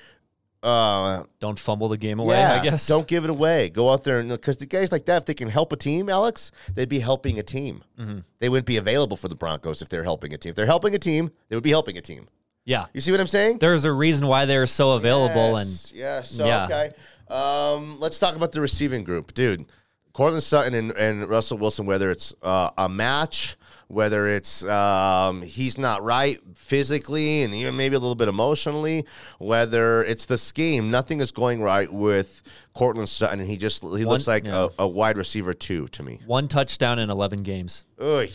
uh, 0.64 1.24
Don't 1.40 1.60
fumble 1.60 1.90
the 1.90 1.98
game 1.98 2.20
away. 2.20 2.38
yeah, 2.38 2.54
I 2.60 2.64
guess. 2.64 2.88
Don't 2.88 3.08
give 3.08 3.26
it 3.26 3.30
away. 3.30 3.70
Go 3.70 3.90
out 3.92 4.04
there 4.04 4.20
and 4.20 4.30
because 4.30 4.58
the 4.58 4.66
guys 4.66 4.92
like 4.92 5.06
that, 5.06 5.18
if 5.18 5.26
they 5.26 5.34
can 5.34 5.50
help 5.50 5.74
a 5.74 5.76
team, 5.76 6.10
Alex, 6.10 6.52
they'd 6.74 6.90
be 6.90 7.00
helping 7.00 7.38
a 7.38 7.44
team. 7.44 7.84
Mm-hmm. 8.00 8.20
They 8.40 8.50
wouldn't 8.50 8.66
be 8.66 8.78
available 8.78 9.18
for 9.18 9.28
the 9.28 9.36
Broncos 9.36 9.82
if 9.82 9.90
they're 9.90 10.04
helping 10.06 10.34
a 10.34 10.38
team. 10.38 10.52
If 10.52 10.56
they're 10.56 10.66
helping 10.66 10.96
a 10.96 11.00
team, 11.00 11.32
they 11.50 11.56
would 11.56 11.64
be 11.64 11.70
helping 11.72 11.98
a 11.98 12.02
team. 12.02 12.28
Yeah. 12.66 12.86
You 12.94 13.02
see 13.02 13.12
what 13.12 13.20
I'm 13.20 13.28
saying? 13.28 13.58
There's 13.60 13.84
a 13.84 13.92
reason 13.92 14.26
why 14.28 14.46
they're 14.46 14.68
so 14.68 14.92
available 14.92 15.58
Yes, 15.58 15.92
yeah. 15.94 16.22
So 16.22 16.46
Yeah. 16.46 16.66
okay, 16.66 16.92
um, 17.28 18.00
let's 18.00 18.20
talk 18.20 18.36
about 18.36 18.52
the 18.52 18.62
receiving 18.62 19.04
group, 19.04 19.34
dude. 19.34 19.66
Courtland 20.14 20.44
Sutton 20.44 20.76
and, 20.76 20.92
and 20.92 21.28
Russell 21.28 21.58
Wilson. 21.58 21.88
Whether 21.88 22.12
it's 22.12 22.36
uh, 22.44 22.70
a 22.78 22.88
match, 22.88 23.58
whether 23.88 24.28
it's 24.28 24.64
um, 24.66 25.42
he's 25.42 25.78
not 25.78 26.04
right 26.04 26.40
physically 26.56 27.42
and 27.42 27.54
even 27.56 27.76
maybe 27.76 27.96
a 27.96 28.00
little 28.00 28.16
bit 28.16 28.28
emotionally, 28.28 29.06
whether 29.40 30.04
it's 30.04 30.26
the 30.28 30.38
scheme, 30.38 30.92
nothing 30.92 31.20
is 31.20 31.32
going 31.32 31.62
right 31.62 31.92
with 31.92 32.44
Courtland 32.74 33.10
Sutton, 33.10 33.40
and 33.40 33.50
he 33.50 33.58
just 33.58 33.84
he 33.84 34.06
looks 34.06 34.28
like 34.28 34.46
yeah. 34.46 34.68
a, 34.78 34.84
a 34.84 34.88
wide 34.88 35.18
receiver 35.18 35.54
two 35.54 35.88
to 35.88 36.04
me. 36.04 36.20
one 36.26 36.48
touchdown 36.48 37.00
in 37.00 37.10
11 37.10 37.40
games. 37.40 37.86
Ugh, 38.00 38.30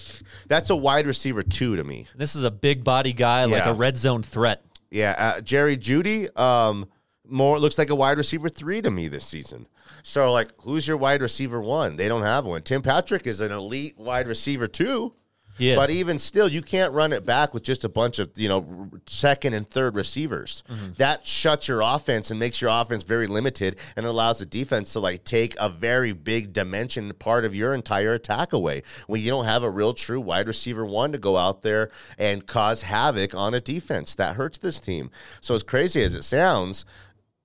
that's 0.48 0.70
a 0.70 0.76
wide 0.76 1.06
receiver 1.06 1.42
two 1.42 1.76
to 1.76 1.84
me. 1.84 2.06
This 2.16 2.34
is 2.34 2.42
a 2.42 2.50
big 2.50 2.82
body 2.82 3.12
guy, 3.12 3.44
like 3.44 3.66
a 3.66 3.74
red 3.74 3.96
zone 3.96 4.22
threat. 4.22 4.64
Yeah, 4.90 5.14
uh, 5.18 5.40
Jerry 5.42 5.76
Jeudy, 5.76 6.34
um, 6.38 6.88
more 7.28 7.58
looks 7.58 7.78
like 7.78 7.90
a 7.90 7.94
wide 7.94 8.18
receiver 8.18 8.48
three 8.48 8.80
to 8.82 8.90
me 8.90 9.08
this 9.08 9.24
season. 9.26 9.66
So, 10.02 10.32
like, 10.32 10.50
who's 10.62 10.86
your 10.88 10.96
wide 10.96 11.22
receiver 11.22 11.60
one? 11.60 11.96
They 11.96 12.08
don't 12.08 12.22
have 12.22 12.46
one. 12.46 12.62
Tim 12.62 12.82
Patrick 12.82 13.26
is 13.26 13.40
an 13.40 13.52
elite 13.52 13.98
wide 13.98 14.28
receiver 14.28 14.68
two, 14.68 15.14
He 15.56 15.70
is. 15.70 15.76
but 15.76 15.90
even 15.90 16.18
still, 16.18 16.48
you 16.48 16.62
can't 16.62 16.92
run 16.92 17.12
it 17.12 17.26
back 17.26 17.52
with 17.52 17.62
just 17.62 17.84
a 17.84 17.88
bunch 17.88 18.18
of 18.18 18.30
you 18.36 18.48
know 18.48 18.90
second 19.06 19.54
and 19.54 19.68
third 19.68 19.94
receivers. 19.96 20.62
Mm-hmm. 20.70 20.92
That 20.98 21.26
shuts 21.26 21.68
your 21.68 21.80
offense 21.82 22.30
and 22.30 22.38
makes 22.38 22.60
your 22.62 22.70
offense 22.70 23.02
very 23.02 23.26
limited, 23.26 23.78
and 23.96 24.06
allows 24.06 24.38
the 24.38 24.46
defense 24.46 24.92
to 24.92 25.00
like 25.00 25.24
take 25.24 25.56
a 25.58 25.68
very 25.68 26.12
big 26.12 26.52
dimension 26.52 27.12
part 27.18 27.44
of 27.44 27.54
your 27.56 27.74
entire 27.74 28.14
attack 28.14 28.52
away. 28.52 28.82
When 29.08 29.20
you 29.20 29.30
don't 29.30 29.46
have 29.46 29.62
a 29.64 29.70
real 29.70 29.94
true 29.94 30.20
wide 30.20 30.46
receiver 30.46 30.86
one 30.86 31.12
to 31.12 31.18
go 31.18 31.36
out 31.36 31.62
there 31.62 31.90
and 32.18 32.46
cause 32.46 32.82
havoc 32.82 33.34
on 33.34 33.52
a 33.54 33.60
defense, 33.60 34.14
that 34.14 34.36
hurts 34.36 34.58
this 34.58 34.80
team. 34.80 35.10
So 35.40 35.54
as 35.54 35.62
crazy 35.62 36.02
as 36.04 36.14
it 36.14 36.22
sounds, 36.22 36.84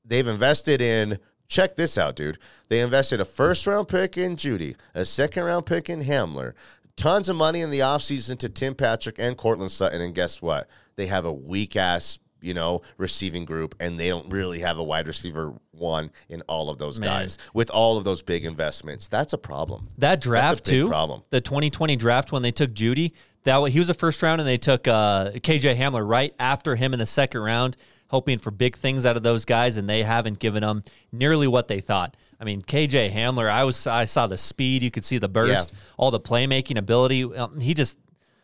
they've 0.05 0.27
invested 0.27 0.81
in 0.81 1.19
check 1.47 1.75
this 1.75 1.97
out, 1.97 2.15
dude. 2.15 2.39
They 2.69 2.79
invested 2.79 3.19
a 3.21 3.25
first 3.25 3.67
round 3.67 3.87
pick 3.87 4.17
in 4.17 4.35
Jeudy, 4.35 4.75
a 4.93 5.05
second 5.05 5.43
round 5.43 5.65
pick 5.65 5.89
in 5.89 6.01
Hamler, 6.01 6.53
tons 6.95 7.29
of 7.29 7.35
money 7.35 7.61
in 7.61 7.69
the 7.69 7.79
offseason 7.79 8.37
to 8.39 8.49
Tim 8.49 8.75
Patrick 8.75 9.15
and 9.19 9.37
Courtland 9.37 9.71
Sutton. 9.71 10.01
And 10.01 10.15
guess 10.15 10.41
what? 10.41 10.67
They 10.95 11.05
have 11.07 11.25
a 11.25 11.33
weak 11.33 11.75
ass, 11.75 12.19
you 12.41 12.53
know, 12.53 12.81
receiving 12.97 13.45
group, 13.45 13.75
and 13.79 13.99
they 13.99 14.09
don't 14.09 14.29
really 14.31 14.59
have 14.59 14.77
a 14.77 14.83
wide 14.83 15.07
receiver 15.07 15.53
one 15.71 16.11
in 16.29 16.41
all 16.43 16.69
of 16.69 16.77
those 16.77 16.99
Man. 16.99 17.09
guys 17.09 17.37
with 17.53 17.69
all 17.69 17.97
of 17.97 18.03
those 18.03 18.21
big 18.21 18.45
investments. 18.45 19.07
That's 19.07 19.33
a 19.33 19.37
problem. 19.37 19.87
That 19.97 20.21
draft 20.21 20.65
too, 20.65 20.87
problem. 20.87 21.23
the 21.29 21.41
2020 21.41 21.95
draft 21.95 22.31
when 22.31 22.41
they 22.41 22.51
took 22.51 22.73
Jeudy, 22.73 23.13
that 23.43 23.61
he 23.69 23.79
was 23.79 23.87
the 23.87 23.93
first 23.93 24.21
round, 24.21 24.39
and 24.41 24.47
they 24.47 24.57
took 24.57 24.87
uh, 24.87 25.31
KJ 25.31 25.77
Hamler 25.77 26.07
right 26.07 26.33
after 26.39 26.75
him 26.75 26.93
in 26.93 26.99
the 26.99 27.05
second 27.05 27.41
round, 27.41 27.75
hoping 28.13 28.37
for 28.37 28.51
big 28.51 28.75
things 28.75 29.07
out 29.07 29.17
of 29.17 29.23
those 29.23 29.43
guys, 29.43 29.75
and 29.77 29.89
they 29.89 30.03
haven't 30.03 30.37
given 30.37 30.61
them 30.61 30.83
nearly 31.11 31.47
what 31.47 31.67
they 31.67 31.81
thought. 31.81 32.15
I 32.39 32.43
mean, 32.43 32.61
KJ 32.61 33.11
Hamler, 33.11 33.49
I 33.49 33.63
was 33.63 33.87
I 33.87 34.05
saw 34.05 34.27
the 34.27 34.37
speed, 34.37 34.83
you 34.83 34.91
could 34.91 35.03
see 35.03 35.17
the 35.17 35.27
burst, 35.27 35.73
all 35.97 36.11
the 36.11 36.19
playmaking 36.19 36.77
ability. 36.77 37.23
Um, 37.23 37.59
he 37.59 37.73
just, 37.73 37.97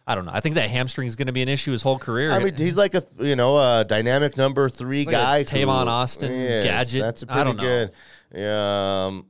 I 0.08 0.16
don't 0.16 0.26
know. 0.26 0.32
I 0.34 0.40
think 0.40 0.56
that 0.56 0.72
hamstring 0.72 1.06
is 1.08 1.16
going 1.16 1.28
to 1.28 1.34
be 1.34 1.44
an 1.44 1.50
issue 1.50 1.72
his 1.72 1.84
whole 1.84 2.00
career. 2.00 2.32
I 2.32 2.40
mean, 2.40 2.56
he's 2.56 2.76
like 2.76 2.96
a 2.96 3.04
you 3.20 3.36
know 3.36 3.58
a 3.58 3.86
dynamic 3.86 4.38
number 4.38 4.70
three 4.70 5.06
Like 5.06 5.12
guy. 5.12 5.44
Tavon 5.44 5.86
Austin 5.86 6.32
Yes, 6.32 6.64
gadget. 6.64 7.02
That's 7.02 7.24
a 7.24 7.26
I 7.30 7.34
pretty 7.34 7.48
don't 7.50 7.58
know. 7.58 7.90
good. 8.34 8.44
Um, 8.44 9.26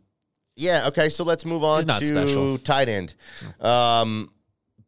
yeah. 0.55 0.87
Okay. 0.87 1.09
So 1.09 1.25
let's 1.25 1.43
move 1.45 1.63
on 1.65 1.85
to 1.85 2.05
special. 2.05 2.57
tight 2.59 2.87
end. 2.87 3.13
Um, 3.59 4.29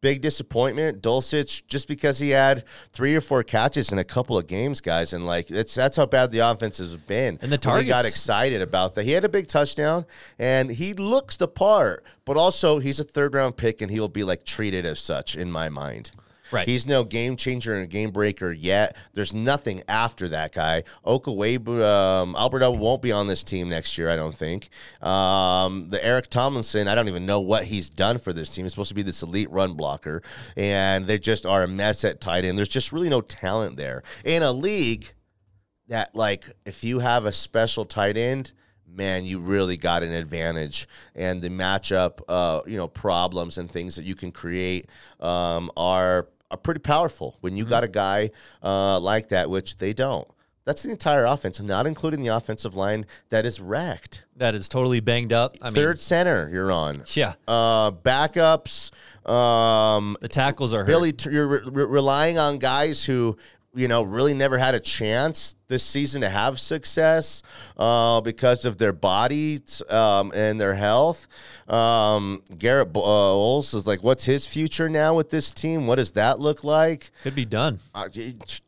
big 0.02 0.20
disappointment, 0.20 1.00
Dulcich, 1.00 1.62
just 1.66 1.88
because 1.88 2.18
he 2.18 2.30
had 2.30 2.64
three 2.92 3.16
or 3.16 3.22
four 3.22 3.42
catches 3.42 3.90
in 3.90 3.98
a 3.98 4.04
couple 4.04 4.36
of 4.36 4.46
games, 4.46 4.82
guys, 4.82 5.14
and 5.14 5.24
like 5.26 5.46
that's 5.46 5.74
that's 5.74 5.96
how 5.96 6.04
bad 6.04 6.30
the 6.30 6.40
offense 6.40 6.76
has 6.76 6.94
been. 6.96 7.38
And 7.40 7.50
the 7.50 7.58
We 7.78 7.86
got 7.86 8.04
excited 8.04 8.60
about 8.60 8.94
that. 8.96 9.04
He 9.04 9.12
had 9.12 9.24
a 9.24 9.30
big 9.30 9.48
touchdown, 9.48 10.04
and 10.38 10.70
he 10.70 10.92
looks 10.92 11.38
the 11.38 11.48
part, 11.48 12.04
but 12.26 12.36
also 12.36 12.80
he's 12.80 13.00
a 13.00 13.04
third 13.04 13.34
round 13.34 13.56
pick, 13.56 13.80
and 13.80 13.90
he 13.90 13.98
will 13.98 14.08
be 14.08 14.24
like 14.24 14.44
treated 14.44 14.84
as 14.84 15.00
such 15.00 15.34
in 15.34 15.50
my 15.50 15.70
mind. 15.70 16.10
Right. 16.52 16.68
He's 16.68 16.86
no 16.86 17.04
game 17.04 17.36
changer 17.36 17.74
and 17.74 17.88
game 17.88 18.10
breaker 18.10 18.52
yet. 18.52 18.96
There's 19.14 19.32
nothing 19.32 19.82
after 19.88 20.28
that 20.28 20.52
guy. 20.52 20.84
Okawebu, 21.06 21.82
um, 21.82 22.36
Albert 22.36 22.70
won't 22.72 23.02
be 23.02 23.10
on 23.10 23.26
this 23.26 23.42
team 23.42 23.68
next 23.68 23.96
year, 23.96 24.10
I 24.10 24.16
don't 24.16 24.34
think. 24.34 24.68
Um, 25.00 25.88
the 25.88 26.04
Eric 26.04 26.28
Tomlinson, 26.28 26.88
I 26.88 26.94
don't 26.94 27.08
even 27.08 27.26
know 27.26 27.40
what 27.40 27.64
he's 27.64 27.88
done 27.88 28.18
for 28.18 28.32
this 28.32 28.54
team. 28.54 28.64
He's 28.64 28.72
supposed 28.72 28.90
to 28.90 28.94
be 28.94 29.02
this 29.02 29.22
elite 29.22 29.50
run 29.50 29.74
blocker, 29.74 30.22
and 30.56 31.06
they 31.06 31.18
just 31.18 31.46
are 31.46 31.62
a 31.62 31.68
mess 31.68 32.04
at 32.04 32.20
tight 32.20 32.44
end. 32.44 32.58
There's 32.58 32.68
just 32.68 32.92
really 32.92 33.08
no 33.08 33.20
talent 33.20 33.76
there. 33.76 34.02
In 34.24 34.42
a 34.42 34.52
league 34.52 35.12
that, 35.88 36.14
like, 36.14 36.44
if 36.64 36.84
you 36.84 37.00
have 37.00 37.26
a 37.26 37.32
special 37.32 37.84
tight 37.84 38.16
end, 38.16 38.52
man, 38.94 39.24
you 39.24 39.40
really 39.40 39.76
got 39.76 40.02
an 40.02 40.12
advantage. 40.12 40.86
And 41.14 41.42
the 41.42 41.48
matchup, 41.48 42.20
uh, 42.28 42.60
you 42.66 42.76
know, 42.76 42.88
problems 42.88 43.58
and 43.58 43.70
things 43.70 43.96
that 43.96 44.04
you 44.04 44.14
can 44.14 44.32
create 44.32 44.86
um, 45.20 45.70
are 45.76 46.28
are 46.52 46.56
pretty 46.58 46.80
powerful 46.80 47.36
when 47.40 47.56
you 47.56 47.64
got 47.64 47.82
a 47.82 47.88
guy 47.88 48.30
uh, 48.62 49.00
like 49.00 49.30
that, 49.30 49.50
which 49.50 49.78
they 49.78 49.92
don't. 49.92 50.28
That's 50.64 50.82
the 50.82 50.90
entire 50.92 51.24
offense, 51.24 51.60
not 51.60 51.86
including 51.88 52.20
the 52.20 52.28
offensive 52.28 52.76
line 52.76 53.04
that 53.30 53.44
is 53.44 53.60
wrecked. 53.60 54.24
that 54.36 54.54
is 54.54 54.68
totally 54.68 55.00
banged 55.00 55.32
up. 55.32 55.56
I 55.60 55.70
Third 55.70 55.96
mean, 55.96 55.96
center, 55.96 56.48
you're 56.52 56.70
on. 56.70 57.02
yeah, 57.14 57.34
Uh, 57.48 57.90
backups. 57.90 58.92
Um, 59.28 60.16
the 60.20 60.28
tackles 60.28 60.72
are 60.72 60.80
hurt. 60.80 60.86
Billy, 60.86 61.14
you're 61.30 61.48
re- 61.48 61.60
re- 61.64 61.84
relying 61.86 62.38
on 62.38 62.58
guys 62.58 63.04
who 63.04 63.36
you 63.74 63.88
know 63.88 64.02
really 64.02 64.34
never 64.34 64.58
had 64.58 64.74
a 64.74 64.80
chance 64.80 65.56
this 65.68 65.82
season 65.82 66.20
to 66.20 66.28
have 66.28 66.60
success 66.60 67.42
uh, 67.78 68.20
because 68.20 68.64
of 68.66 68.76
their 68.76 68.92
bodies 68.92 69.82
um, 69.88 70.30
and 70.34 70.60
their 70.60 70.74
health. 70.74 71.26
Um, 71.68 72.42
Garett 72.58 72.92
Bolles 72.92 73.72
is 73.72 73.86
like, 73.86 74.02
what's 74.02 74.24
his 74.26 74.46
future 74.46 74.88
now 74.90 75.14
with 75.14 75.30
this 75.30 75.50
team? 75.50 75.86
What 75.86 75.94
does 75.96 76.12
that 76.12 76.38
look 76.38 76.62
like? 76.64 77.10
Could 77.22 77.34
be 77.34 77.46
done. 77.46 77.80
Uh, 77.94 78.08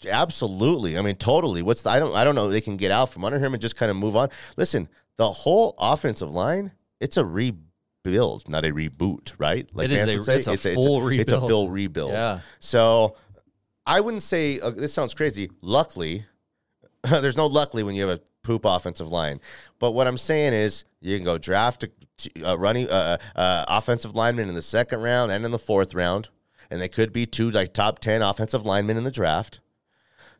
absolutely. 0.08 0.96
I 0.98 1.02
mean, 1.02 1.16
totally. 1.16 1.62
What's 1.62 1.82
the, 1.82 1.90
I 1.90 1.98
don't 1.98 2.14
I 2.14 2.24
don't 2.24 2.34
know. 2.34 2.48
They 2.48 2.60
can 2.60 2.76
get 2.76 2.90
out 2.90 3.10
from 3.10 3.24
under 3.24 3.38
him 3.38 3.52
and 3.52 3.60
just 3.60 3.76
kind 3.76 3.90
of 3.90 3.96
move 3.96 4.16
on. 4.16 4.28
Listen, 4.56 4.88
the 5.16 5.30
whole 5.30 5.74
offensive 5.78 6.32
line, 6.32 6.72
it's 7.00 7.16
a 7.16 7.24
rebuild, 7.24 8.48
not 8.48 8.64
a 8.64 8.72
reboot, 8.72 9.34
right? 9.38 9.68
Like 9.74 9.86
It 9.86 9.92
is 9.92 10.28
a- 10.28 10.34
it's 10.34 10.46
a 10.48 10.52
it's 10.52 10.62
full 10.74 11.08
It's 11.10 11.30
a 11.32 11.36
rebuild. 11.36 11.50
full 11.50 11.70
rebuild. 11.70 12.12
Yeah. 12.12 12.40
So 12.58 13.16
I 13.86 14.00
wouldn't 14.00 14.22
say 14.22 14.60
uh, 14.60 14.70
this 14.70 14.92
sounds 14.92 15.14
crazy. 15.14 15.50
Luckily, 15.60 16.24
there's 17.02 17.36
no 17.36 17.46
luckily 17.46 17.82
when 17.82 17.94
you 17.94 18.06
have 18.06 18.18
a 18.18 18.22
poop 18.42 18.64
offensive 18.64 19.08
line. 19.08 19.40
But 19.78 19.92
what 19.92 20.06
I'm 20.06 20.18
saying 20.18 20.52
is, 20.52 20.84
you 21.00 21.16
can 21.16 21.24
go 21.24 21.38
draft 21.38 21.84
a, 21.84 21.90
a 22.44 22.56
running 22.56 22.88
uh, 22.88 23.18
uh, 23.36 23.64
offensive 23.68 24.14
lineman 24.14 24.48
in 24.48 24.54
the 24.54 24.62
second 24.62 25.02
round 25.02 25.30
and 25.30 25.44
in 25.44 25.50
the 25.50 25.58
fourth 25.58 25.94
round, 25.94 26.28
and 26.70 26.80
they 26.80 26.88
could 26.88 27.12
be 27.12 27.26
two 27.26 27.50
like 27.50 27.72
top 27.72 27.98
ten 27.98 28.22
offensive 28.22 28.64
linemen 28.64 28.96
in 28.96 29.04
the 29.04 29.10
draft. 29.10 29.60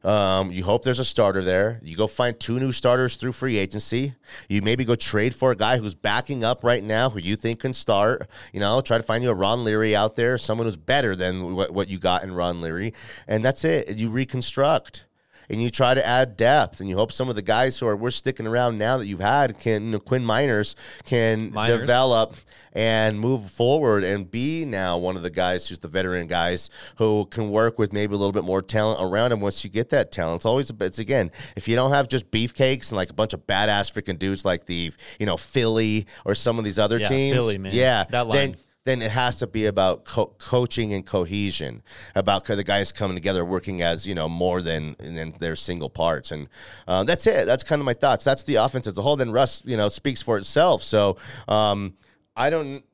Um, 0.05 0.51
you 0.53 0.65
hope 0.65 0.85
there's 0.85 0.99
a 0.99 1.05
starter 1.05 1.43
there. 1.43 1.81
You 1.83 1.97
go 1.97 2.07
find 2.07 2.39
two 2.39 2.61
new 2.61 2.73
starters 2.73 3.17
through 3.17 3.33
free 3.33 3.57
agency. 3.57 4.15
You 4.49 4.61
maybe 4.61 4.85
go 4.85 4.95
trade 4.95 5.35
for 5.35 5.51
a 5.51 5.57
guy 5.57 5.79
who's 5.79 5.95
backing 5.95 6.45
up 6.45 6.63
right 6.63 6.85
now 6.85 7.09
who 7.09 7.19
you 7.19 7.37
think 7.37 7.61
can 7.61 7.73
start. 7.73 8.29
You 8.53 8.61
know, 8.61 8.81
try 8.83 8.99
to 8.99 9.03
find 9.03 9.25
you 9.25 9.31
a 9.31 9.35
Ron 9.35 9.65
Leary 9.65 9.97
out 9.97 10.15
there, 10.15 10.37
someone 10.37 10.67
who's 10.67 10.77
better 10.77 11.17
than 11.17 11.55
what, 11.55 11.73
what 11.73 11.89
you 11.89 11.99
got 11.99 12.23
in 12.23 12.33
Ron 12.33 12.61
Leary. 12.61 12.93
And 13.27 13.43
that's 13.43 13.65
it. 13.65 13.97
You 13.97 14.11
reconstruct 14.11 15.07
and 15.51 15.63
you 15.63 15.71
try 15.71 15.95
to 15.95 16.05
add 16.07 16.37
depth 16.37 16.81
and 16.81 16.89
you 16.89 16.97
hope 16.97 17.13
some 17.13 17.29
of 17.29 17.37
the 17.37 17.43
guys 17.43 17.79
who 17.79 17.87
are 17.87 17.97
we're 17.97 18.11
sticking 18.11 18.47
around 18.47 18.79
now 18.79 18.97
that 18.99 19.07
you've 19.07 19.21
had 19.21 19.59
can 19.59 19.85
you 19.87 19.91
know, 19.93 19.99
Quinn 20.01 20.25
Meinerz 20.25 20.75
can 21.05 21.53
Meinerz. 21.53 21.67
develop 21.81 22.37
and 22.73 23.21
move 23.21 23.51
forward 23.51 24.03
and 24.03 24.29
be 24.31 24.65
now 24.65 24.99
one 24.99 25.17
of 25.17 25.23
the 25.23 25.31
guys 25.31 25.69
who's 25.69 25.79
the 25.79 25.87
veteran 25.89 26.27
guys 26.27 26.71
who 26.97 27.25
can 27.27 27.51
work 27.51 27.79
with 27.79 27.93
maybe 27.93 28.15
a 28.15 28.17
little 28.17 28.33
bit 28.33 28.43
more 28.45 28.61
talent 28.63 28.99
around 29.01 29.31
him 29.33 29.41
once 29.41 29.63
you 29.63 29.71
get 29.71 29.91
that 29.91 30.11
talent. 30.11 30.37
It's 30.41 30.47
always 30.47 30.71
it's 30.81 30.99
again, 30.99 31.31
if 31.57 31.69
you 31.69 31.77
don't 31.77 31.93
have 31.93 32.09
just 32.09 32.31
beefcakes 32.31 32.91
and 32.91 32.97
like 32.97 33.11
a 33.11 33.15
bunch 33.15 33.33
of 33.33 33.47
badass 33.47 33.93
freaking 33.93 34.19
dudes 34.19 34.45
like 34.45 34.67
the 34.67 34.93
you 35.21 35.27
know 35.27 35.37
Philly 35.37 36.07
or 36.25 36.35
some 36.35 36.59
of 36.59 36.65
these 36.65 36.79
other 36.79 36.99
Yeah, 36.99 37.07
teams, 37.09 37.37
Philly, 37.37 37.59
man. 37.59 37.73
yeah, 37.75 38.05
That 38.11 38.27
line. 38.27 38.39
then 38.39 38.57
then 38.85 39.01
it 39.01 39.11
has 39.11 39.37
to 39.37 39.47
be 39.47 39.65
about 39.65 40.05
co- 40.05 40.35
coaching 40.39 40.93
and 40.93 41.07
cohesion, 41.07 41.83
about 42.15 42.45
the 42.45 42.63
guys 42.63 42.93
coming 42.93 43.17
together, 43.17 43.45
working 43.45 43.81
as 43.81 44.07
you 44.07 44.15
know 44.15 44.29
more 44.29 44.61
than 44.61 44.95
than 44.99 45.35
their 45.41 45.57
single 45.57 45.89
parts, 45.89 46.31
and 46.31 46.49
uh, 46.87 47.03
that's 47.05 47.27
it. 47.27 47.47
That's 47.47 47.65
kind 47.65 47.81
of 47.81 47.87
my 47.87 47.95
thoughts. 47.95 48.25
That's 48.25 48.43
the 48.43 48.57
offense 48.57 48.87
as 48.87 48.97
a 48.99 49.03
whole. 49.03 49.17
Then 49.17 49.33
Russ, 49.33 49.63
you 49.65 49.77
know, 49.77 49.89
speaks 49.89 50.23
for 50.23 50.37
itself. 50.37 50.83
So 50.83 51.17
um, 51.49 51.95
I 52.37 52.51
don't, 52.51 52.85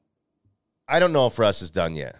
I 0.87 1.00
don't 1.00 1.12
know 1.12 1.26
if 1.26 1.38
Russ 1.38 1.61
is 1.61 1.70
done 1.70 1.94
yet. 1.94 2.16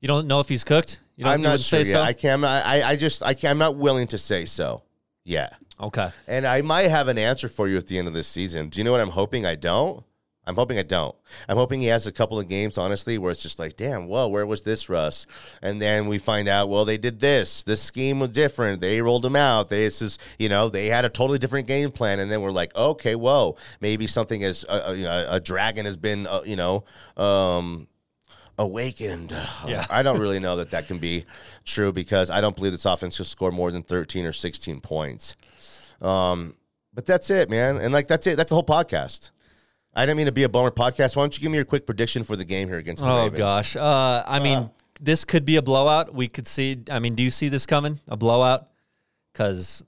You 0.00 0.08
don't 0.08 0.26
know 0.26 0.40
if 0.40 0.48
he's 0.48 0.64
cooked. 0.64 1.00
You 1.16 1.24
don't 1.24 1.34
I'm 1.34 1.42
not 1.42 1.60
sure. 1.60 1.84
say 1.84 1.90
yet. 1.90 1.92
so. 1.98 2.02
I 2.02 2.12
can't. 2.12 2.44
I, 2.44 2.82
I 2.82 2.96
just 2.96 3.22
I 3.22 3.32
can't, 3.34 3.52
I'm 3.52 3.58
not 3.58 3.76
willing 3.76 4.08
to 4.08 4.18
say 4.18 4.44
so. 4.44 4.82
Yeah. 5.24 5.50
okay. 5.78 6.10
And 6.26 6.46
I 6.46 6.62
might 6.62 6.88
have 6.88 7.08
an 7.08 7.18
answer 7.18 7.48
for 7.48 7.68
you 7.68 7.76
at 7.76 7.86
the 7.86 7.98
end 7.98 8.08
of 8.08 8.14
this 8.14 8.26
season. 8.26 8.68
Do 8.68 8.78
you 8.78 8.84
know 8.84 8.92
what 8.92 9.00
I'm 9.00 9.10
hoping 9.10 9.46
I 9.46 9.54
don't? 9.54 10.04
I'm 10.46 10.54
hoping 10.54 10.78
I 10.78 10.82
don't. 10.82 11.14
I'm 11.48 11.58
hoping 11.58 11.80
he 11.80 11.88
has 11.88 12.06
a 12.06 12.12
couple 12.12 12.40
of 12.40 12.48
games, 12.48 12.78
honestly, 12.78 13.18
where 13.18 13.30
it's 13.30 13.42
just 13.42 13.58
like, 13.58 13.76
damn, 13.76 14.06
whoa, 14.08 14.26
where 14.26 14.46
was 14.46 14.62
this, 14.62 14.88
Russ? 14.88 15.26
And 15.60 15.82
then 15.82 16.06
we 16.06 16.18
find 16.18 16.48
out, 16.48 16.70
well, 16.70 16.86
they 16.86 16.96
did 16.96 17.20
this. 17.20 17.62
This 17.62 17.82
scheme 17.82 18.20
was 18.20 18.30
different. 18.30 18.80
They 18.80 19.02
rolled 19.02 19.24
him 19.24 19.36
out. 19.36 19.68
They, 19.68 19.84
this 19.84 20.00
is, 20.00 20.18
you 20.38 20.48
know, 20.48 20.70
they 20.70 20.86
had 20.86 21.04
a 21.04 21.10
totally 21.10 21.38
different 21.38 21.66
game 21.66 21.92
plan. 21.92 22.20
And 22.20 22.32
then 22.32 22.40
we're 22.40 22.52
like, 22.52 22.74
okay, 22.74 23.14
whoa, 23.14 23.56
maybe 23.80 24.06
something 24.06 24.42
as 24.42 24.64
uh, 24.68 24.86
uh, 24.88 24.92
you 24.92 25.04
know, 25.04 25.26
a 25.28 25.40
dragon 25.40 25.84
has 25.84 25.98
been, 25.98 26.26
uh, 26.26 26.40
you 26.44 26.56
know, 26.56 26.84
um, 27.18 27.86
awakened. 28.58 29.32
Yeah. 29.66 29.86
I 29.90 30.02
don't 30.02 30.20
really 30.20 30.40
know 30.40 30.56
that 30.56 30.70
that 30.70 30.88
can 30.88 30.98
be 30.98 31.26
true 31.66 31.92
because 31.92 32.30
I 32.30 32.40
don't 32.40 32.56
believe 32.56 32.72
this 32.72 32.86
offense 32.86 33.18
will 33.18 33.26
score 33.26 33.52
more 33.52 33.70
than 33.70 33.82
13 33.82 34.24
or 34.24 34.32
16 34.32 34.80
points. 34.80 35.36
Um, 36.00 36.54
but 36.94 37.04
that's 37.04 37.28
it, 37.28 37.50
man. 37.50 37.76
And 37.76 37.92
like, 37.92 38.08
that's 38.08 38.26
it. 38.26 38.36
That's 38.36 38.48
the 38.48 38.54
whole 38.54 38.64
podcast. 38.64 39.30
I 39.94 40.06
didn't 40.06 40.18
mean 40.18 40.26
to 40.26 40.32
be 40.32 40.44
a 40.44 40.48
bummer 40.48 40.70
podcast. 40.70 41.16
Why 41.16 41.22
don't 41.22 41.36
you 41.36 41.42
give 41.42 41.50
me 41.50 41.58
your 41.58 41.64
quick 41.64 41.84
prediction 41.84 42.22
for 42.22 42.36
the 42.36 42.44
game 42.44 42.68
here 42.68 42.78
against 42.78 43.02
the 43.02 43.08
Ravens? 43.08 43.20
Oh 43.20 43.24
Ravens? 43.24 43.38
gosh. 43.38 43.76
Uh, 43.76 44.22
I 44.26 44.38
mean, 44.38 44.70
this 45.00 45.24
could 45.24 45.44
be 45.44 45.56
a 45.56 45.62
blowout. 45.62 46.14
We 46.14 46.28
could 46.28 46.46
see. 46.46 46.82
I 46.90 46.98
mean, 47.00 47.14
do 47.14 47.22
you 47.22 47.30
see 47.30 47.48
this 47.48 47.66
coming? 47.66 47.98
A 48.08 48.16
blowout? 48.16 48.68
Because 49.32 49.82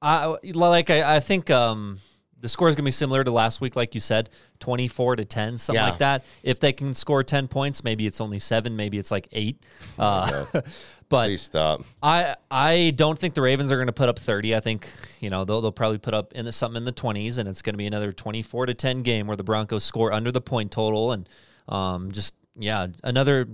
I 0.00 0.36
like. 0.42 0.90
I, 0.90 1.16
I 1.16 1.20
think 1.20 1.50
um, 1.50 1.98
the 2.42 2.48
score 2.48 2.68
is 2.68 2.74
going 2.74 2.82
to 2.84 2.88
be 2.88 2.90
similar 2.90 3.24
to 3.24 3.30
last 3.30 3.60
week, 3.62 3.74
like 3.76 3.94
you 3.94 4.00
said, 4.00 4.28
twenty-four 4.58 5.16
to 5.16 5.24
ten, 5.24 5.56
something 5.56 5.82
Yeah. 5.82 5.88
like 5.90 5.98
that. 5.98 6.24
If 6.42 6.60
they 6.60 6.72
can 6.74 6.92
score 6.92 7.22
ten 7.24 7.48
points, 7.48 7.82
maybe 7.82 8.06
it's 8.06 8.20
only 8.20 8.38
seven, 8.38 8.76
maybe 8.76 8.98
it's 8.98 9.10
like 9.10 9.28
eight. 9.32 9.56
Uh, 9.98 10.44
but 11.08 11.26
Please 11.26 11.40
stop. 11.42 11.84
I 12.02 12.36
I 12.50 12.92
don't 12.96 13.18
think 13.18 13.32
the 13.34 13.42
Ravens 13.42 13.70
are 13.72 13.76
going 13.76 13.86
to 13.86 13.92
put 13.92 14.08
up 14.08 14.18
30. 14.18 14.54
I 14.54 14.60
think 14.60 14.86
you 15.20 15.30
know 15.30 15.44
they'll 15.44 15.60
they'll 15.62 15.72
probably 15.72 15.98
put 15.98 16.12
up 16.14 16.32
in 16.34 16.44
the, 16.44 16.52
something 16.52 16.76
in 16.76 16.84
the 16.84 16.92
20s, 16.92 17.38
and 17.38 17.48
it's 17.48 17.62
going 17.62 17.72
to 17.74 17.78
be 17.78 17.86
another 17.86 18.12
24 18.12 18.66
to 18.66 18.74
10 18.74 19.02
game 19.02 19.26
where 19.26 19.36
the 19.36 19.44
Broncos 19.44 19.84
score 19.84 20.12
under 20.12 20.30
the 20.32 20.40
point 20.42 20.70
total, 20.70 21.12
and 21.12 21.28
um 21.68 22.10
just 22.12 22.34
yeah 22.58 22.88
another 23.04 23.46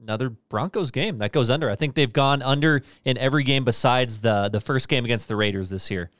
another 0.00 0.28
Broncos 0.28 0.90
game 0.90 1.18
that 1.18 1.32
goes 1.32 1.50
under. 1.50 1.70
I 1.70 1.76
think 1.76 1.94
they've 1.94 2.12
gone 2.12 2.42
under 2.42 2.82
in 3.04 3.16
every 3.16 3.44
game 3.44 3.64
besides 3.64 4.18
the 4.20 4.48
the 4.48 4.60
first 4.60 4.88
game 4.88 5.04
against 5.04 5.28
the 5.28 5.36
Raiders 5.36 5.70
this 5.70 5.90
year. 5.90 6.10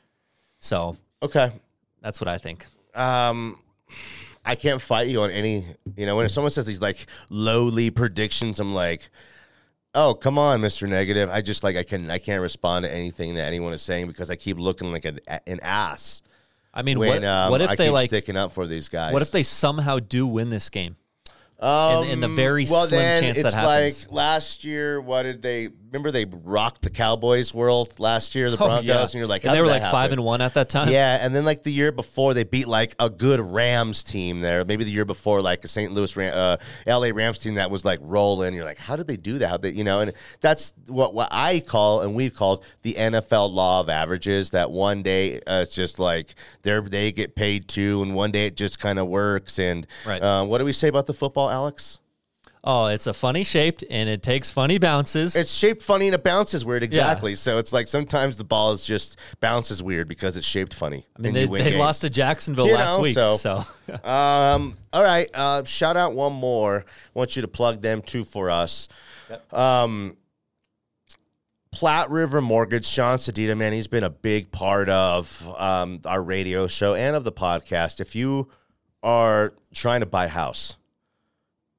So 0.59 0.95
Okay. 1.21 1.51
That's 2.05 2.21
what 2.21 2.27
I 2.27 2.37
think. 2.37 2.65
Um, 2.93 3.59
I 4.45 4.53
can't 4.53 4.79
fight 4.79 5.07
you 5.07 5.21
on 5.23 5.31
any. 5.31 5.65
You 5.97 6.05
know, 6.05 6.15
when 6.15 6.29
someone 6.29 6.51
says 6.51 6.65
these 6.65 6.79
like 6.79 7.07
lowly 7.29 7.89
predictions, 7.89 8.59
I'm 8.59 8.75
like, 8.75 9.09
oh, 9.95 10.13
come 10.13 10.37
on, 10.37 10.61
Mister 10.61 10.85
Negative. 10.85 11.29
I 11.29 11.41
just 11.41 11.63
like 11.63 11.75
I 11.75 11.83
can 11.83 12.11
I 12.11 12.19
can't 12.19 12.41
respond 12.41 12.85
to 12.85 12.93
anything 12.93 13.35
that 13.35 13.45
anyone 13.45 13.73
is 13.73 13.81
saying 13.81 14.07
because 14.07 14.29
I 14.29 14.35
keep 14.35 14.57
looking 14.59 14.91
like 14.91 15.05
an, 15.05 15.19
an 15.47 15.59
ass 15.61 16.21
I 16.75 16.81
mean, 16.81 16.99
when 16.99 17.21
what, 17.21 17.23
um, 17.23 17.51
what 17.51 17.61
if 17.61 17.71
I 17.71 17.75
they 17.75 17.89
like? 17.89 18.07
sticking 18.09 18.35
up 18.35 18.51
for 18.51 18.67
these 18.67 18.89
guys. 18.89 19.13
What 19.13 19.21
if 19.21 19.31
they 19.31 19.43
somehow 19.43 19.99
do 19.99 20.27
win 20.27 20.49
this 20.49 20.69
game? 20.69 20.97
Um, 21.57 22.05
in 22.07 22.19
the 22.19 22.27
very 22.27 22.65
well, 22.69 22.85
slim 22.85 22.99
then 22.99 23.23
chance 23.23 23.37
that 23.37 23.45
it's 23.45 23.55
happens. 23.55 24.03
like 24.03 24.11
last 24.13 24.65
year. 24.65 24.99
What 24.99 25.23
did 25.23 25.41
they 25.41 25.69
remember? 25.95 26.11
They 26.11 26.25
rocked 26.25 26.81
the 26.81 26.89
Cowboys 26.89 27.53
world 27.53 27.99
last 27.99 28.35
year, 28.35 28.49
the 28.51 28.55
Oh, 28.55 28.67
Broncos, 28.67 28.85
yeah. 28.85 29.01
and 29.01 29.13
you're 29.13 29.27
like, 29.27 29.43
and 29.45 29.53
they 29.53 29.61
were 29.61 29.67
like 29.67 29.83
five 29.83 30.11
and 30.11 30.23
one 30.23 30.41
at 30.41 30.53
that 30.55 30.69
time. 30.69 30.89
Yeah, 30.89 31.17
and 31.21 31.33
then 31.35 31.45
like 31.45 31.63
the 31.63 31.71
year 31.71 31.91
before, 31.91 32.33
they 32.33 32.43
beat 32.43 32.67
like 32.67 32.95
a 32.99 33.09
good 33.09 33.39
Rams 33.39 34.03
team 34.03 34.41
there. 34.41 34.63
Maybe 34.65 34.83
the 34.83 34.91
year 34.91 35.05
before, 35.05 35.41
like 35.41 35.63
a 35.63 35.67
St. 35.67 35.91
Louis, 35.91 36.15
Ram, 36.15 36.33
uh, 36.35 36.57
L.A. 36.85 37.11
Rams 37.11 37.39
team 37.39 37.55
that 37.55 37.71
was 37.71 37.83
like 37.85 37.99
rolling. 38.01 38.53
You're 38.53 38.65
like, 38.65 38.77
how 38.77 38.95
did 38.95 39.07
they 39.07 39.17
do 39.17 39.39
that? 39.39 39.47
How 39.47 39.57
they, 39.57 39.71
you 39.71 39.83
know? 39.83 39.99
And 40.01 40.13
that's 40.41 40.73
what 40.87 41.13
what 41.13 41.29
I 41.31 41.59
call 41.59 42.01
and 42.01 42.13
we've 42.15 42.33
called 42.33 42.63
the 42.81 42.93
NFL 42.93 43.51
law 43.51 43.79
of 43.79 43.89
averages. 43.89 44.51
That 44.51 44.71
one 44.71 45.01
day 45.03 45.37
uh, 45.47 45.61
it's 45.63 45.73
just 45.75 45.99
like 45.99 46.35
they 46.63 46.79
they 46.79 47.11
get 47.11 47.35
paid 47.35 47.67
two, 47.67 48.01
and 48.03 48.13
one 48.15 48.31
day 48.31 48.47
it 48.47 48.55
just 48.57 48.79
kind 48.79 48.99
of 48.99 49.07
works. 49.07 49.59
And 49.59 49.87
Right. 50.05 50.21
uh, 50.21 50.43
what 50.45 50.57
do 50.59 50.65
we 50.65 50.73
say 50.73 50.87
about 50.87 51.05
the 51.07 51.13
football, 51.13 51.49
Alex? 51.49 51.99
Oh, 52.67 52.87
it's 52.87 53.05
a 53.05 53.13
funny 53.13 53.43
shaped 53.43 53.83
and 53.91 54.09
it 54.09 54.23
takes 54.23 54.49
funny 54.49 54.79
bounces. 54.79 55.35
It's 55.35 55.53
shaped 55.53 55.83
funny 55.83 56.07
and 56.07 56.15
it 56.15 56.23
bounces 56.23 56.65
weird. 56.65 56.81
Exactly. 56.81 57.35
So 57.35 57.59
it's 57.59 57.71
like 57.71 57.87
sometimes 57.87 58.37
the 58.37 58.43
ball 58.43 58.71
is 58.71 58.83
just 58.85 59.19
bounces 59.39 59.83
weird 59.83 60.07
because 60.07 60.35
it's 60.35 60.47
shaped 60.47 60.73
funny. 60.73 61.05
I 61.15 61.21
mean, 61.21 61.35
and 61.35 61.53
they, 61.53 61.61
they 61.63 61.77
lost 61.77 62.01
to 62.01 62.09
Jacksonville 62.09 62.67
You 62.67 62.73
last 62.73 62.97
know, 62.97 63.03
week, 63.03 63.13
so- 63.13 63.35
so, 63.35 63.65
Um, 64.03 64.75
all 64.91 65.03
right. 65.03 65.29
Uh, 65.31 65.63
shout 65.63 65.95
out 65.95 66.13
one 66.13 66.33
more. 66.33 66.79
I 66.87 67.09
want 67.13 67.35
you 67.35 67.43
to 67.43 67.47
plug 67.47 67.83
them 67.83 68.01
too 68.01 68.23
for 68.23 68.49
us. 68.49 68.87
Um, 69.51 70.17
Platte 71.71 72.09
River 72.09 72.41
Mortgage, 72.41 72.85
Sean 72.87 73.17
Sedita, 73.17 73.55
man, 73.55 73.73
he's 73.73 73.87
been 73.87 74.03
a 74.05 74.09
big 74.09 74.49
part 74.51 74.87
of 74.89 75.47
um, 75.57 75.99
our 76.05 76.21
radio 76.23 76.67
show 76.67 76.95
and 76.95 77.15
of 77.15 77.23
the 77.25 77.33
podcast. 77.33 77.99
If 77.99 78.15
you 78.15 78.49
are 79.03 79.53
trying 79.73 79.99
to 79.99 80.05
buy 80.05 80.25
a 80.25 80.29
house 80.29 80.77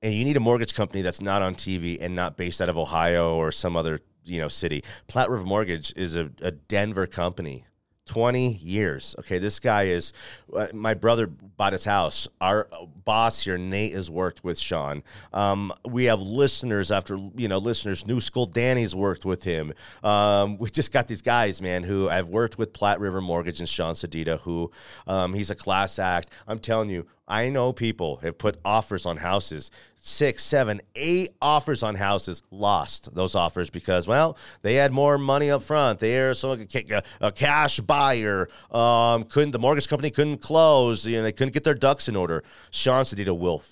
and 0.02 0.14
you 0.14 0.24
need 0.24 0.36
a 0.36 0.40
mortgage 0.40 0.74
company 0.74 1.02
that's 1.02 1.20
not 1.20 1.42
on 1.42 1.54
TV 1.54 1.98
and 2.00 2.14
not 2.14 2.36
based 2.36 2.60
out 2.60 2.68
of 2.68 2.78
Ohio 2.78 3.36
or 3.36 3.50
some 3.52 3.76
other 3.76 4.00
you 4.24 4.40
know 4.40 4.48
city, 4.48 4.82
Platte 5.06 5.30
River 5.30 5.44
Mortgage 5.44 5.92
is 5.96 6.16
a, 6.16 6.30
a 6.40 6.50
Denver 6.50 7.06
company. 7.06 7.64
20 8.06 8.52
years. 8.52 9.16
Okay, 9.18 9.38
this 9.38 9.58
guy 9.58 9.84
is 9.84 10.12
uh, 10.54 10.68
my 10.72 10.94
brother 10.94 11.26
bought 11.26 11.72
his 11.72 11.84
house. 11.84 12.28
Our 12.40 12.68
boss 13.04 13.42
here, 13.42 13.58
Nate, 13.58 13.94
has 13.94 14.08
worked 14.08 14.44
with 14.44 14.60
Sean. 14.60 15.02
Um, 15.32 15.72
we 15.84 16.04
have 16.04 16.20
listeners 16.20 16.92
after 16.92 17.18
you 17.36 17.48
know 17.48 17.58
listeners. 17.58 18.06
New 18.06 18.20
School 18.20 18.46
Danny's 18.46 18.94
worked 18.94 19.24
with 19.24 19.42
him. 19.42 19.72
Um, 20.04 20.56
we 20.58 20.70
just 20.70 20.92
got 20.92 21.08
these 21.08 21.20
guys, 21.20 21.60
man, 21.60 21.82
who 21.82 22.08
I've 22.08 22.28
worked 22.28 22.58
with 22.58 22.72
Platte 22.72 23.00
River 23.00 23.20
Mortgage 23.20 23.58
and 23.58 23.68
Sean 23.68 23.94
Sedita, 23.94 24.38
who 24.40 24.70
um, 25.08 25.34
he's 25.34 25.50
a 25.50 25.56
class 25.56 25.98
act. 25.98 26.30
I'm 26.46 26.60
telling 26.60 26.90
you, 26.90 27.06
I 27.28 27.50
know 27.50 27.72
people 27.72 28.18
have 28.18 28.38
put 28.38 28.58
offers 28.64 29.04
on 29.04 29.16
houses, 29.16 29.70
six, 29.96 30.44
seven, 30.44 30.80
eight 30.94 31.34
offers 31.42 31.82
on 31.82 31.96
houses, 31.96 32.42
lost 32.52 33.14
those 33.14 33.34
offers 33.34 33.68
because, 33.68 34.06
well, 34.06 34.38
they 34.62 34.74
had 34.74 34.92
more 34.92 35.18
money 35.18 35.50
up 35.50 35.62
front. 35.62 35.98
They 35.98 36.18
are 36.20 36.34
so 36.34 36.52
a, 36.52 37.02
a 37.20 37.32
cash 37.32 37.80
buyer. 37.80 38.48
Um, 38.70 39.24
couldn't 39.24 39.50
the 39.50 39.58
mortgage 39.58 39.88
company 39.88 40.10
couldn't 40.10 40.38
close? 40.38 41.04
You 41.04 41.16
know, 41.16 41.22
they 41.24 41.32
couldn't 41.32 41.54
get 41.54 41.64
their 41.64 41.74
ducks 41.74 42.08
in 42.08 42.14
order. 42.14 42.44
Sean 42.70 43.04
Sedita 43.04 43.36
will 43.36 43.62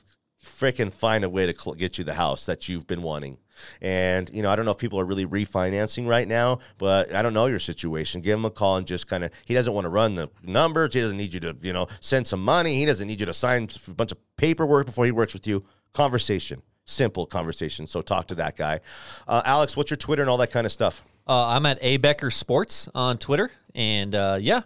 freaking 0.45 0.93
find 0.93 1.25
a 1.25 1.29
way 1.29 1.47
to 1.47 1.53
cl- 1.53 1.75
get 1.75 1.99
you 1.99 2.05
the 2.05 2.15
house 2.15 2.47
that 2.47 2.69
you've 2.69 2.87
been 2.87 3.03
wanting. 3.03 3.39
And, 3.81 4.29
you 4.33 4.43
know, 4.43 4.51
I 4.51 4.57
don't 4.57 4.65
know 4.65 4.73
if 4.73 4.79
people 4.79 4.99
are 5.01 5.05
really 5.05 5.27
refinancing 5.27 6.09
right 6.09 6.27
now, 6.27 6.59
but 6.79 7.15
I 7.15 7.23
don't 7.23 7.35
know 7.35 7.47
your 7.47 7.59
situation. 7.59 8.21
Give 8.21 8.39
him 8.39 8.45
a 8.45 8.51
call 8.51 8.77
and 8.77 8.87
just 8.87 9.07
kind 9.07 9.25
of, 9.25 9.31
he 9.45 9.55
doesn't 9.55 9.73
want 9.73 9.85
to 9.85 9.89
run 9.89 10.15
the 10.17 10.29
numbers. 10.43 10.95
He 10.95 11.01
doesn't 11.01 11.17
need 11.17 11.35
you 11.35 11.41
to, 11.41 11.57
you 11.63 11.73
know, 11.73 11.87
send 12.01 12.27
some 12.27 12.43
money. 12.43 12.77
He 12.77 12.85
doesn't 12.85 13.07
need 13.07 13.21
you 13.21 13.27
to 13.27 13.33
sign 13.33 13.69
a 13.89 13.95
bunch 13.95 14.13
of 14.13 14.19
paperwork 14.37 14.87
before 14.87 15.05
he 15.05 15.13
works 15.13 15.35
with 15.35 15.47
you. 15.47 15.65
Conversation, 15.93 16.63
simple 16.85 17.27
conversation. 17.27 17.87
So 17.87 18.01
talk 18.01 18.27
to 18.29 18.35
that 18.37 18.57
guy. 18.57 18.81
Uh, 19.29 19.43
Alex, 19.45 19.77
what's 19.77 19.91
your 19.91 19.97
Twitter 19.99 20.23
and 20.23 20.31
all 20.31 20.39
that 20.39 20.51
kind 20.51 20.67
of 20.67 20.73
stuff? 20.73 21.03
uh, 21.27 21.47
I'm 21.49 21.67
at 21.67 21.79
A 21.81 21.97
Becker 21.97 22.31
Sports 22.31 22.89
on 22.95 23.19
Twitter, 23.19 23.51
and 23.75 24.15
uh, 24.15 24.39
yeah, 24.41 24.63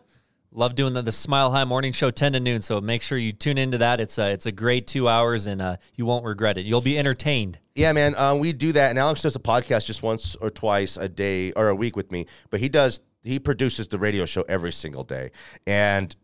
love 0.52 0.74
doing 0.74 0.92
the, 0.92 1.02
the 1.02 1.12
Smile 1.12 1.50
High 1.50 1.64
Morning 1.64 1.92
Show 1.92 2.10
10 2.10 2.32
to 2.34 2.40
noon. 2.40 2.62
So 2.62 2.80
make 2.80 3.02
sure 3.02 3.18
you 3.18 3.32
tune 3.32 3.58
into 3.58 3.78
that. 3.78 4.00
It's 4.00 4.18
a 4.18 4.30
it's 4.30 4.46
a 4.46 4.52
great 4.52 4.86
two 4.86 5.08
hours, 5.08 5.46
and 5.46 5.60
uh, 5.60 5.76
you 5.94 6.06
won't 6.06 6.24
regret 6.24 6.58
it. 6.58 6.66
You'll 6.66 6.80
be 6.80 6.98
entertained. 6.98 7.58
Yeah, 7.74 7.92
man, 7.92 8.14
uh, 8.16 8.34
we 8.34 8.52
do 8.52 8.72
that, 8.72 8.90
and 8.90 8.98
Alex 8.98 9.22
does 9.22 9.36
a 9.36 9.40
podcast 9.40 9.86
just 9.86 10.02
once 10.02 10.34
or 10.36 10.50
twice 10.50 10.96
a 10.96 11.08
day 11.08 11.52
or 11.52 11.68
a 11.68 11.74
week 11.74 11.96
with 11.96 12.10
me. 12.10 12.26
But 12.50 12.60
he 12.60 12.68
does 12.68 13.00
he 13.22 13.38
produces 13.38 13.88
the 13.88 13.98
radio 13.98 14.24
show 14.24 14.44
every 14.48 14.72
single 14.72 15.04
day, 15.04 15.30
and 15.66 16.14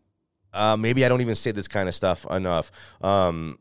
uh, 0.53 0.77
maybe 0.77 1.05
I 1.05 1.09
don't 1.09 1.21
even 1.21 1.35
say 1.35 1.51
this 1.51 1.67
kind 1.67 1.87
of 1.87 1.95
stuff 1.95 2.25
enough. 2.29 2.71
Um, 3.01 3.59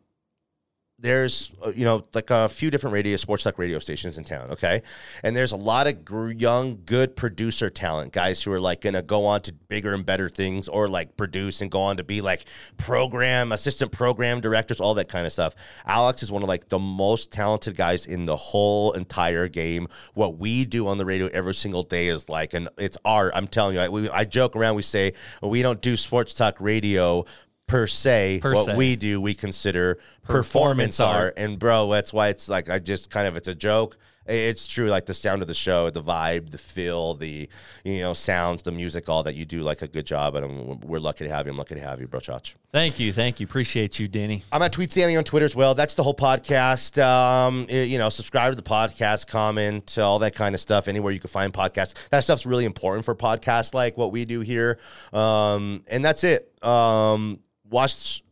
there's 1.05 1.53
uh, 1.63 1.71
you 1.77 1.85
know 1.85 2.03
like 2.15 2.31
a 2.31 2.49
few 2.49 2.71
different 2.71 2.95
radio 2.95 3.15
sports 3.17 3.45
talk 3.45 3.59
radio 3.59 3.79
stations 3.79 4.17
in 4.17 4.25
town 4.25 4.51
okay? 4.51 4.83
And 5.23 5.37
there's 5.37 5.53
a 5.53 5.57
lot 5.57 5.87
of 5.87 6.03
gr- 6.03 6.31
young 6.31 6.81
good 6.87 7.15
producer 7.15 7.69
talent 7.69 8.13
guys 8.13 8.43
who 8.43 8.51
are 8.53 8.59
like 8.59 8.81
gonna 8.81 9.03
go 9.03 9.27
on 9.27 9.43
to 9.43 9.53
bigger 9.53 9.93
and 9.93 10.07
better 10.07 10.31
things 10.31 10.67
or 10.67 10.89
like 10.89 11.19
produce 11.19 11.61
and 11.61 11.71
go 11.71 11.83
on 11.83 11.99
to 11.99 12.05
be 12.05 12.23
like 12.23 12.47
program 12.79 13.53
assistant 13.53 13.93
program 13.93 14.41
directors 14.41 14.81
all 14.81 14.95
that 14.95 15.11
kind 15.11 15.27
of 15.27 15.33
stuff. 15.33 15.55
Alex 15.85 16.23
is 16.23 16.33
one 16.33 16.43
of 16.43 16.49
like 16.49 16.71
the 16.71 16.79
most 16.79 17.31
talented 17.31 17.77
guys 17.77 18.07
in 18.07 18.25
the 18.25 18.37
whole 18.37 18.93
entire 18.93 19.47
game. 19.47 19.89
What 20.15 20.39
we 20.39 20.65
do 20.65 20.87
on 20.87 20.97
the 20.97 21.05
radio 21.05 21.27
every 21.27 21.55
single 21.55 21.83
day 21.83 22.09
is 22.09 22.31
like 22.31 22.55
and 22.55 22.71
it's 22.79 22.97
art. 23.05 23.33
I'm 23.37 23.47
telling 23.47 23.75
you 23.75 23.83
I, 23.83 23.89
we, 23.91 24.09
I 24.09 24.25
joke 24.25 24.57
around 24.57 24.75
we 24.75 24.83
say 24.83 25.13
well, 25.43 25.51
we 25.51 25.61
don't 25.61 25.83
do 25.83 25.99
sports 25.99 26.33
talk 26.33 26.59
radio 26.61 27.27
per 27.67 27.87
se 27.87 28.41
Per 28.43 28.55
what 28.55 28.67
se. 28.67 28.77
we 28.77 28.95
do 28.97 29.21
we 29.21 29.35
consider 29.35 29.95
Performance 30.23 30.97
performance 30.97 31.01
art. 31.01 31.17
art 31.25 31.35
and 31.39 31.59
bro 31.59 31.91
that's 31.91 32.13
why 32.13 32.29
it's 32.29 32.49
like 32.49 32.69
i 32.69 32.79
just 32.79 33.11
kind 33.11 33.27
of 33.27 33.37
it's 33.37 33.49
a 33.49 33.55
joke 33.55 33.97
it's 34.27 34.67
true 34.67 34.87
like 34.87 35.05
the 35.05 35.13
sound 35.13 35.43
of 35.43 35.49
the 35.49 35.55
show 35.55 35.91
the 35.91 36.03
vibe 36.03 36.49
the 36.51 36.57
feel 36.57 37.13
the 37.15 37.47
you 37.85 38.01
know 38.01 38.15
sounds 38.15 38.63
the 38.63 38.73
music 38.73 39.07
all 39.09 39.23
that 39.23 39.35
you 39.35 39.45
do 39.45 39.63
like 39.63 39.83
a 39.83 39.89
good 39.89 40.07
job 40.07 40.35
and 40.35 40.45
I'm, 40.47 40.81
we're 40.81 40.99
lucky 40.99 41.25
to 41.25 41.31
have 41.31 41.45
you 41.47 41.53
i'm 41.53 41.59
lucky 41.59 41.75
to 41.75 41.81
have 41.83 42.01
you 42.01 42.07
bro 42.07 42.21
Chach. 42.21 42.55
Thank 42.73 42.99
you, 42.99 43.13
thank 43.13 43.39
you, 43.39 43.45
appreciate 43.45 44.01
you, 44.01 44.09
Danny. 44.09 44.43
I'm 44.51 44.61
at 44.63 44.73
Tweet 44.73 44.91
Danny 44.91 45.17
on 45.17 45.23
Twitter 45.23 45.45
as 45.45 45.55
well. 45.55 45.77
That's 45.77 45.95
the 45.95 46.03
whole 46.03 46.13
podcast. 46.15 47.01
Um, 47.01 47.67
i- 47.71 47.73
you 47.83 47.99
know, 47.99 48.09
subscribe 48.09 48.51
to 48.51 48.57
the 48.57 48.69
podcast, 48.69 49.29
comment, 49.29 49.97
all 49.97 50.19
that 50.19 50.35
kind 50.35 50.57
of 50.57 50.61
stuff. 50.61 50.89
Anywhere 50.89 51.13
you 51.13 51.21
can 51.21 51.31
find 51.31 51.53
podcasts, 51.53 51.95
that 52.09 52.25
stuff's 52.25 52.45
really 52.47 52.65
important 52.65 53.05
for 53.05 53.15
podcasts 53.15 53.75
like 53.75 53.97
what 53.97 54.11
we 54.11 54.25
do 54.25 54.41
here. 54.41 54.81
Um, 55.13 55.85
and 55.89 56.05
that's 56.05 56.25
it. 56.25 56.53
Um, 56.65 57.39
watch 57.75 58.23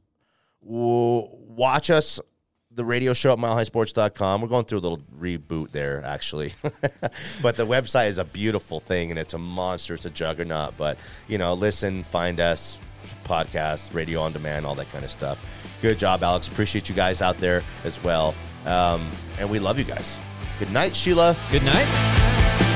watch 0.61 1.91
us 1.91 2.21
the 2.75 2.85
radio 2.85 3.13
show 3.13 3.33
at 3.33 3.39
milehighsports.com. 3.39 4.41
We're 4.41 4.49
going 4.49 4.65
through 4.65 4.79
a 4.79 4.81
little 4.81 5.03
reboot 5.19 5.73
there, 5.73 6.03
actually. 6.05 6.55
but 7.43 7.57
the 7.57 7.67
website 7.67 8.09
is 8.09 8.19
a 8.19 8.25
beautiful 8.25 8.81
thing 8.81 9.11
and 9.11 9.19
it's 9.19 9.35
a 9.35 9.39
monster. 9.39 9.93
It's 9.95 10.07
a 10.07 10.11
juggernaut. 10.11 10.77
But, 10.79 10.97
you 11.29 11.37
know, 11.37 11.53
listen, 11.53 12.03
find 12.03 12.41
us, 12.41 12.79
podcast, 13.25 13.93
radio 13.93 14.23
on 14.23 14.33
demand, 14.33 14.65
all 14.65 14.75
that 14.77 14.91
kind 14.91 15.05
of 15.05 15.11
stuff. 15.11 15.45
Good 15.83 15.99
job, 15.99 16.23
Alex. 16.23 16.49
Appreciate 16.49 16.89
you 16.89 16.95
guys 16.95 17.21
out 17.21 17.37
there 17.39 17.63
as 17.85 18.03
well. 18.03 18.35
Um, 18.65 19.11
and 19.39 19.51
we 19.51 19.59
love 19.59 19.79
you 19.79 19.85
guys. 19.85 20.17
Good 20.59 20.71
night, 20.73 20.97
Sheila. 20.97 21.37
Good 21.51 21.65
night. 21.65 22.71